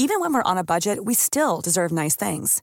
[0.00, 2.62] Even when we're on a budget, we still deserve nice things.